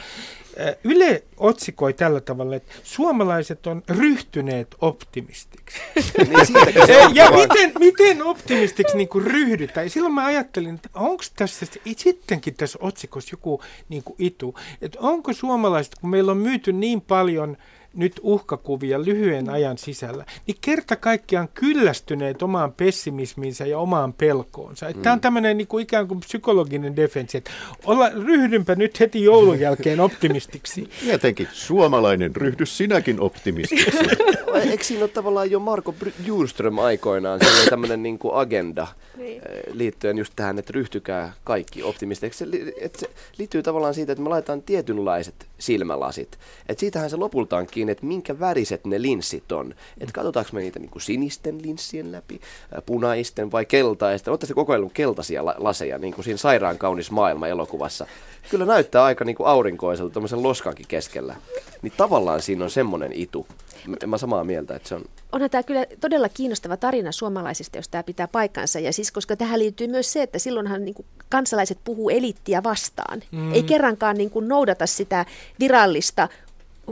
Yle 0.84 1.24
otsikoi 1.38 1.93
tällä 1.93 2.22
tavalla, 2.22 2.56
että 2.56 2.74
suomalaiset 2.84 3.67
on 3.67 3.84
ryhtyneet 3.89 4.76
optimistiksi. 4.82 5.80
niin 5.96 7.13
Ja, 7.13 7.32
miten, 7.32 7.72
miten 7.80 8.24
optimistiksi 8.24 8.98
niin 8.98 9.08
kuin 9.10 9.24
ryhdytään? 9.26 9.86
Ja 9.86 9.89
silloin 9.89 10.13
mä 10.13 10.26
ajattelin, 10.26 10.76
että 10.76 10.89
onko 10.93 11.24
tässä 11.36 11.65
sittenkin 11.98 12.54
tässä 12.56 12.80
otsikossa 12.82 13.34
joku 13.34 13.62
niin 13.89 14.04
kuin 14.04 14.15
itu, 14.20 14.56
että 14.82 15.00
onko 15.02 15.34
suomalaiset, 15.34 15.96
kun 16.02 16.10
meillä 16.10 16.32
on 16.32 16.38
myyty 16.38 16.74
niin 16.74 17.02
paljon 17.02 17.58
nyt 17.93 18.19
uhkakuvia 18.21 19.06
lyhyen 19.06 19.50
ajan 19.50 19.78
sisällä, 19.78 20.26
niin 20.47 20.58
kerta 20.62 20.95
kaikkiaan 20.95 21.50
kyllästyneet 21.54 22.41
omaan 22.41 22.73
pessimismiinsä 22.73 23.65
ja 23.65 23.80
omaan 23.80 24.13
pelkoonsa. 24.13 24.86
Mm. 24.86 25.02
Tämä 25.02 25.13
on 25.13 25.21
tämmöinen 25.21 25.58
niin 25.58 25.67
kuin 25.67 25.84
ikään 25.84 26.08
kuin 26.08 26.19
psykologinen 26.19 26.95
defenssi, 26.95 27.38
että 27.38 27.52
olla, 27.86 28.10
ryhdynpä 28.10 28.76
nyt 28.76 29.00
heti 29.00 29.23
joulun 29.23 29.60
jälkeen 29.60 30.00
optimistiksi. 30.00 30.89
Tietenkin, 31.00 31.47
suomalainen, 31.52 32.36
ryhdy 32.36 32.65
sinäkin 32.65 33.19
optimistiksi. 33.19 33.97
Eikö 34.71 34.84
siinä 34.84 35.04
ole 35.04 35.10
tavallaan 35.10 35.52
jo 35.52 35.60
Marko 35.60 35.95
Juhlström 36.26 36.80
aikoinaan, 36.80 37.39
se 37.39 37.62
oli 37.62 37.69
tämmöinen 37.69 38.04
niin 38.04 38.19
kuin 38.19 38.36
agenda 38.36 38.88
Niin. 39.17 39.41
eh, 39.50 39.63
liittyen 39.73 40.17
just 40.17 40.34
tähän, 40.36 40.60
että 40.60 40.73
ryhtykää 40.73 41.34
kaikki 41.43 41.84
optimisteiksi. 41.84 42.38
Se, 42.38 42.73
että 42.82 43.00
se 43.00 43.10
liittyy 43.38 43.63
tavallaan 43.63 43.93
siitä, 43.93 44.12
että 44.12 44.23
me 44.23 44.30
laitetaan 44.30 44.62
tietynlaiset 44.62 45.47
silmälasit. 45.60 46.38
Että 46.69 46.80
siitähän 46.80 47.10
se 47.10 47.15
lopulta 47.15 47.58
kiinni, 47.78 47.92
että 47.92 48.06
minkä 48.06 48.40
väriset 48.40 48.86
ne 48.86 49.02
linssit 49.02 49.52
on. 49.52 49.74
Että 49.98 50.13
katsotaanko 50.13 50.50
me 50.54 50.60
niitä 50.60 50.80
niin 50.80 50.90
kuin 50.90 51.02
sinisten 51.02 51.62
linssien 51.62 52.12
läpi, 52.12 52.42
punaisten 52.86 53.52
vai 53.52 53.66
keltaisten. 53.66 54.32
Oletteko 54.32 54.54
koko 54.54 54.74
ajan 54.74 54.90
keltaisia 54.94 55.46
la- 55.46 55.56
laseja, 55.58 55.98
niin 55.98 56.13
kuin 56.13 56.26
siinä 56.26 56.38
Sairaan 56.38 56.78
kaunis 56.78 57.12
maailma 57.12 57.48
elokuvassa. 57.48 58.08
Kyllä 58.50 58.66
näyttää 58.66 59.04
aika 59.04 59.26
niin 59.26 59.36
kuin 59.36 59.48
aurinkoiselta 59.48 60.13
tuommoisen 60.13 60.44
loskankin 60.44 60.86
keskellä. 60.88 61.36
Niin 61.82 61.94
tavallaan 61.98 62.42
siinä 62.42 62.63
on 62.63 62.70
semmoinen 62.70 63.12
itu. 63.13 63.48
Mä- 63.88 63.98
Mä 64.08 64.18
samaa 64.18 64.44
mieltä, 64.44 64.76
että 64.76 64.90
se 64.90 64.96
on 64.96 65.06
onhan 65.32 65.50
tämä 65.50 65.63
kyllä 65.63 65.86
todella 66.00 66.30
kiinnostava 66.30 66.78
tarina 66.78 67.12
suomalaisista, 67.12 67.78
jos 67.78 67.90
tämä 67.90 68.04
pitää 68.04 68.28
paikkansa. 68.28 68.80
Ja 68.80 68.94
siis, 68.94 69.12
koska 69.12 69.36
tähän 69.36 69.60
liittyy 69.60 69.88
myös 69.88 70.13
se, 70.13 70.22
että 70.22 70.40
silloinhan 70.40 70.86
niin 70.86 70.96
kuin 70.96 71.06
kansalaiset 71.30 71.80
puhuu 71.84 72.10
elittiä 72.10 72.63
vastaan. 72.63 73.24
Mm. 73.32 73.54
Ei 73.54 73.63
kerrankaan 73.63 74.18
niin 74.18 74.30
kuin 74.30 74.48
noudata 74.48 74.86
sitä 74.86 75.26
virallista 75.60 76.30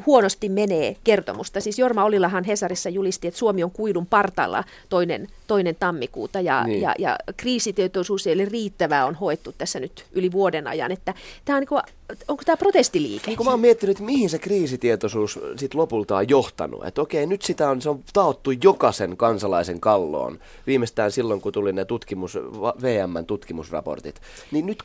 huonosti 0.05 0.49
menee 0.49 0.95
kertomusta. 1.03 1.61
Siis 1.61 1.79
Jorma 1.79 2.03
Olilahan 2.03 2.43
Hesarissa 2.43 2.89
julisti, 2.89 3.27
että 3.27 3.37
Suomi 3.37 3.63
on 3.63 3.71
kuidun 3.71 4.05
partalla 4.05 4.63
toinen, 4.89 5.27
toinen 5.47 5.75
tammikuuta 5.79 6.41
ja, 6.41 6.63
Niin. 6.63 6.81
ja, 6.81 6.95
ja 6.99 7.17
kriisitietoisuus 7.37 8.27
eli 8.27 8.45
riittävää 8.45 9.05
on 9.05 9.15
hoettu 9.15 9.55
tässä 9.57 9.79
nyt 9.79 10.05
yli 10.11 10.31
vuoden 10.31 10.67
ajan. 10.67 10.91
Että 10.91 11.13
tämä 11.45 11.55
on, 11.57 11.61
niin 11.61 11.67
kuin, 11.67 11.81
onko 12.27 12.43
tämä 12.45 12.57
protestiliike? 12.57 13.27
Niin 13.27 13.37
kun 13.37 13.45
mä 13.45 13.51
oon 13.51 13.59
miettinyt, 13.59 13.97
että 13.97 14.03
mihin 14.03 14.29
se 14.29 14.39
kriisitietoisuus 14.39 15.39
sit 15.57 15.73
lopulta 15.73 16.17
on 16.17 16.29
johtanut. 16.29 16.85
Että 16.85 17.01
okei, 17.01 17.25
nyt 17.25 17.41
sitä 17.41 17.69
on, 17.69 17.81
se 17.81 17.89
on 17.89 18.03
taottu 18.13 18.51
jokaisen 18.51 19.17
kansalaisen 19.17 19.79
kalloon. 19.79 20.39
Viimeistään 20.67 21.11
silloin, 21.11 21.41
kun 21.41 21.53
tuli 21.53 21.73
ne 21.73 21.85
tutkimus, 21.85 22.37
VMn 22.81 23.25
tutkimusraportit. 23.27 24.21
Niin 24.51 24.65
nyt 24.65 24.83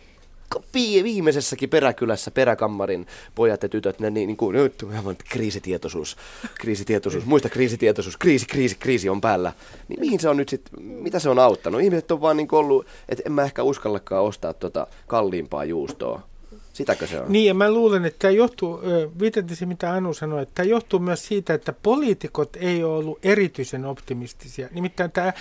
viimeisessäkin 0.74 1.68
peräkylässä 1.68 2.30
peräkammarin 2.30 3.06
pojat 3.34 3.62
ja 3.62 3.68
tytöt, 3.68 4.00
ne 4.00 4.10
niin, 4.10 4.26
niin 4.26 4.36
kuin, 4.36 4.56
nyt 4.56 4.84
aivan 4.96 5.16
kriisitietoisuus, 5.28 6.16
kriisitietoisuus, 6.54 7.26
muista 7.26 7.48
kriisitietoisuus, 7.48 8.16
kriisi, 8.16 8.46
kriisi, 8.46 8.76
kriisi 8.78 9.08
on 9.08 9.20
päällä. 9.20 9.52
Niin 9.88 10.00
mihin 10.00 10.20
se 10.20 10.28
on 10.28 10.36
nyt 10.36 10.48
sitten, 10.48 10.82
mitä 10.82 11.18
se 11.18 11.28
on 11.28 11.38
auttanut? 11.38 11.80
Ihmiset 11.80 12.10
on 12.10 12.20
vaan 12.20 12.36
niin 12.36 12.48
ollut, 12.52 12.86
että 13.08 13.22
en 13.26 13.32
mä 13.32 13.42
ehkä 13.42 13.62
uskallakaan 13.62 14.24
ostaa 14.24 14.52
tota 14.52 14.86
kalliimpaa 15.06 15.64
juustoa. 15.64 16.29
Sitäkö 16.72 17.06
se 17.06 17.20
on? 17.20 17.33
Niin, 17.33 17.46
ja 17.46 17.54
mä 17.54 17.70
luulen, 17.70 18.04
että 18.04 18.18
tämä 18.18 18.33
johtuu, 18.33 18.80
ö, 18.87 19.11
viitaten 19.20 19.56
siihen, 19.56 19.68
mitä 19.68 19.92
Anu 19.92 20.14
sanoi, 20.14 20.42
että 20.42 20.54
tämä 20.54 20.68
johtuu 20.68 20.98
myös 20.98 21.26
siitä, 21.26 21.54
että 21.54 21.72
poliitikot 21.72 22.56
ei 22.56 22.85
ole 22.85 22.96
ollut 22.96 23.18
erityisen 23.22 23.85
optimistisia. 23.85 24.68
Nimittäin 24.72 25.12
tämä 25.12 25.33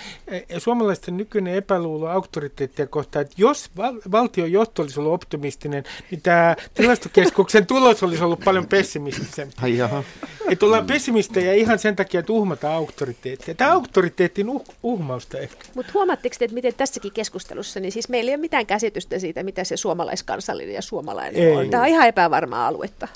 suomalaisten 0.58 1.16
nykyinen 1.16 1.54
epäluulo 1.54 2.08
auktoriteettia 2.08 2.86
kohtaan, 2.86 3.22
että 3.24 3.34
jos 3.38 3.70
val- 3.76 4.00
valtion 4.12 4.52
johto 4.52 4.82
olisi 4.82 5.00
ollut 5.00 5.12
optimistinen, 5.12 5.84
niin 6.10 6.22
tämä 6.22 6.56
tilastokeskuksen 6.74 7.66
tulos 7.66 8.02
olisi 8.02 8.24
ollut 8.24 8.40
paljon 8.44 8.66
pessimistisempi. 8.66 9.54
Ai 9.62 9.76
jaha. 9.76 10.04
Että 10.48 10.66
ollaan 10.66 10.86
pessimistejä 10.86 11.52
ihan 11.52 11.78
sen 11.78 11.96
takia, 11.96 12.20
että 12.20 12.32
uhmataan 12.32 12.74
auktoriteettia. 12.74 13.54
Tämä 13.54 13.72
auktoriteetin 13.72 14.46
uh- 14.46 14.74
uhmausta 14.82 15.38
ehkä. 15.38 15.64
Mutta 15.74 15.92
huomaatteko 15.94 16.36
te, 16.38 16.44
että 16.44 16.54
miten 16.54 16.74
tässäkin 16.74 17.12
keskustelussa, 17.12 17.80
niin 17.80 17.92
siis 17.92 18.08
meillä 18.08 18.28
ei 18.28 18.34
ole 18.34 18.40
mitään 18.40 18.66
käsitystä 18.66 19.18
siitä, 19.18 19.42
mitä 19.42 19.64
se 19.64 19.76
suomalaiskansallinen 19.76 20.74
ja 20.74 20.82
suomalainen 20.82 21.29
Ei. 21.32 21.68
Tämä 21.68 21.82
on 21.82 21.88
ihan 21.88 22.06
epävarmaa 22.06 22.66
aluetta. 22.66 23.08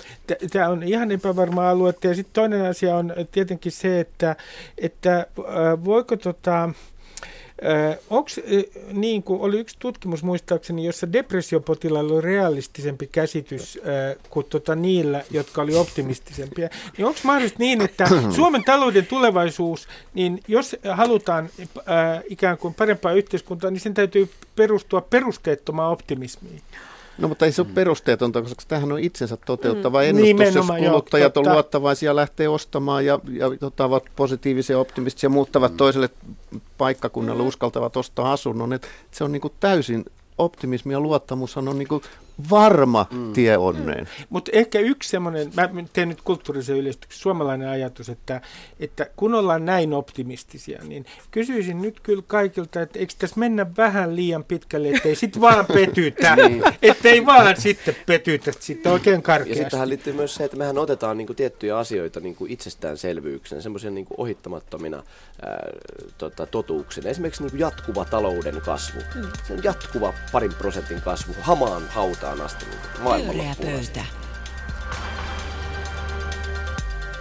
Tämä 0.52 0.68
on 0.68 0.82
ihan 0.82 1.10
epävarmaa 1.10 1.70
aluetta. 1.70 2.06
Ja 2.06 2.14
sitten 2.14 2.32
toinen 2.32 2.64
asia 2.64 2.96
on 2.96 3.14
tietenkin 3.32 3.72
se, 3.72 4.00
että, 4.00 4.36
että 4.78 5.16
äh, 5.18 5.84
voiko 5.84 6.16
tota, 6.16 6.70
Onko 8.10 8.28
niin 8.92 9.22
kuin 9.22 9.40
oli 9.40 9.58
yksi 9.58 9.76
tutkimus 9.78 10.22
muistaakseni, 10.22 10.84
jossa 10.84 11.12
depressiopotilailla 11.12 12.14
oli 12.14 12.20
realistisempi 12.20 13.06
käsitys 13.06 13.78
äh, 13.78 14.16
kuin 14.30 14.46
tota 14.46 14.74
niillä, 14.74 15.24
jotka 15.30 15.62
oli 15.62 15.74
optimistisempia. 15.74 16.68
Niin 16.96 17.06
onko 17.06 17.20
mahdollista 17.22 17.58
niin, 17.58 17.82
että 17.82 18.08
Suomen 18.36 18.64
talouden 18.64 19.06
tulevaisuus, 19.06 19.88
niin 20.14 20.40
jos 20.48 20.76
halutaan 20.92 21.50
äh, 21.78 22.22
ikään 22.28 22.58
kuin 22.58 22.74
parempaa 22.74 23.12
yhteiskuntaa, 23.12 23.70
niin 23.70 23.80
sen 23.80 23.94
täytyy 23.94 24.30
perustua 24.56 25.00
perusteettomaan 25.00 25.92
optimismiin. 25.92 26.62
No 27.18 27.28
mutta 27.28 27.44
ei 27.44 27.52
se 27.52 27.62
ole 27.62 27.70
perusteetonta, 27.74 28.42
koska 28.42 28.62
tämähän 28.68 28.92
on 28.92 28.98
itsensä 28.98 29.36
toteuttava 29.36 29.98
mm. 29.98 30.08
ennustus, 30.08 30.28
Nimenomaan, 30.28 30.78
jos 30.78 30.84
joo, 30.84 30.92
kuluttajat 30.92 31.36
on 31.36 31.44
totta. 31.44 31.54
luottavaisia, 31.54 32.16
lähtee 32.16 32.48
ostamaan 32.48 33.06
ja, 33.06 33.18
ja 33.32 33.50
tota, 33.60 33.84
ovat 33.84 34.04
positiivisia, 34.16 34.78
optimistisia, 34.78 35.30
muuttavat 35.30 35.72
mm. 35.72 35.76
toiselle 35.76 36.10
paikkakunnalle, 36.78 37.42
mm. 37.42 37.48
uskaltavat 37.48 37.96
ostaa 37.96 38.32
asunnon. 38.32 38.72
Et 38.72 38.88
se 39.10 39.24
on 39.24 39.32
niin 39.32 39.40
kuin 39.40 39.54
täysin, 39.60 40.04
optimismi 40.38 40.92
ja 40.92 41.00
luottamus 41.00 41.56
on 41.56 41.78
niin 41.78 41.88
kuin 41.88 42.02
varma 42.50 43.06
mm. 43.10 43.32
tie 43.32 43.56
onneen. 43.58 44.08
Mutta 44.30 44.50
ehkä 44.54 44.78
yksi 44.78 45.08
semmoinen, 45.08 45.52
mä 45.54 45.68
teen 45.92 46.08
nyt 46.08 46.20
kulttuurisen 46.22 46.76
yleistyksen, 46.76 47.20
suomalainen 47.22 47.68
ajatus, 47.68 48.08
että, 48.08 48.40
että 48.80 49.06
kun 49.16 49.34
ollaan 49.34 49.64
näin 49.64 49.92
optimistisia, 49.92 50.80
niin 50.88 51.06
kysyisin 51.30 51.82
nyt 51.82 52.00
kyllä 52.00 52.22
kaikilta, 52.26 52.82
että 52.82 52.98
eikö 52.98 53.12
tässä 53.18 53.40
mennä 53.40 53.66
vähän 53.76 54.16
liian 54.16 54.44
pitkälle, 54.44 54.88
ettei 54.88 55.14
sitten 55.16 55.42
vaan 55.42 55.66
petytä, 55.66 56.36
Niin. 56.44 56.62
ettei 56.82 57.26
vaan 57.26 57.56
sitten 57.60 57.96
petytä 58.06 58.52
sitten 58.60 58.92
oikein 58.92 59.14
Ja 59.16 59.22
karkeasti. 59.22 59.54
sitten 59.54 59.70
tähän 59.70 59.88
liittyy 59.88 60.12
myös 60.12 60.34
se, 60.34 60.44
että 60.44 60.56
mehän 60.56 60.78
otetaan 60.78 61.16
niinku 61.18 61.34
tiettyjä 61.34 61.78
asioita 61.78 62.20
niinku 62.20 62.46
itsestäänselvyyksenä, 62.48 63.60
semmoisia 63.60 63.90
niinku 63.90 64.14
ohittamattomina 64.18 65.02
ää, 65.42 65.68
tota, 66.18 66.46
totuuksina. 66.46 67.10
Esimerkiksi 67.10 67.42
niinku 67.42 67.56
jatkuva 67.56 68.04
talouden 68.04 68.60
kasvu. 68.60 69.00
Mm. 69.14 69.22
Se 69.46 69.52
on 69.52 69.64
jatkuva 69.64 70.14
parin 70.32 70.54
prosentin 70.54 71.00
kasvu 71.00 71.34
hamaan 71.40 71.82
hautaan 72.24 72.46
asti 72.46 72.66
niinku 72.66 72.86
Pyöreä 73.04 73.54
pöytä. 73.62 74.04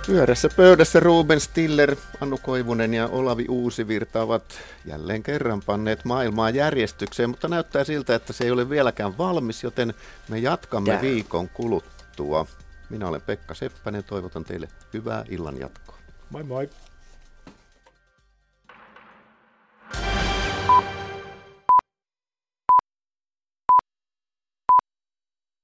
Pyörässä 0.07 0.49
pöydässä 0.55 0.99
Ruben 0.99 1.39
Stiller, 1.39 1.95
Annu 2.21 2.37
Koivunen 2.37 2.93
ja 2.93 3.07
Olavi 3.07 3.45
Uusivirta 3.49 4.21
ovat 4.21 4.43
jälleen 4.85 5.23
kerran 5.23 5.61
panneet 5.65 6.05
maailmaa 6.05 6.49
järjestykseen, 6.49 7.29
mutta 7.29 7.47
näyttää 7.47 7.83
siltä, 7.83 8.15
että 8.15 8.33
se 8.33 8.43
ei 8.43 8.51
ole 8.51 8.69
vieläkään 8.69 9.17
valmis, 9.17 9.63
joten 9.63 9.93
me 10.29 10.39
jatkamme 10.39 10.91
Tää. 10.91 11.01
viikon 11.01 11.49
kuluttua. 11.49 12.45
Minä 12.89 13.07
olen 13.07 13.21
Pekka 13.21 13.53
Seppänen, 13.53 14.03
toivotan 14.03 14.43
teille 14.43 14.67
hyvää 14.93 15.25
illan 15.29 15.59
jatkoa. 15.59 15.97
Moi 16.29 16.43
moi! 16.43 16.69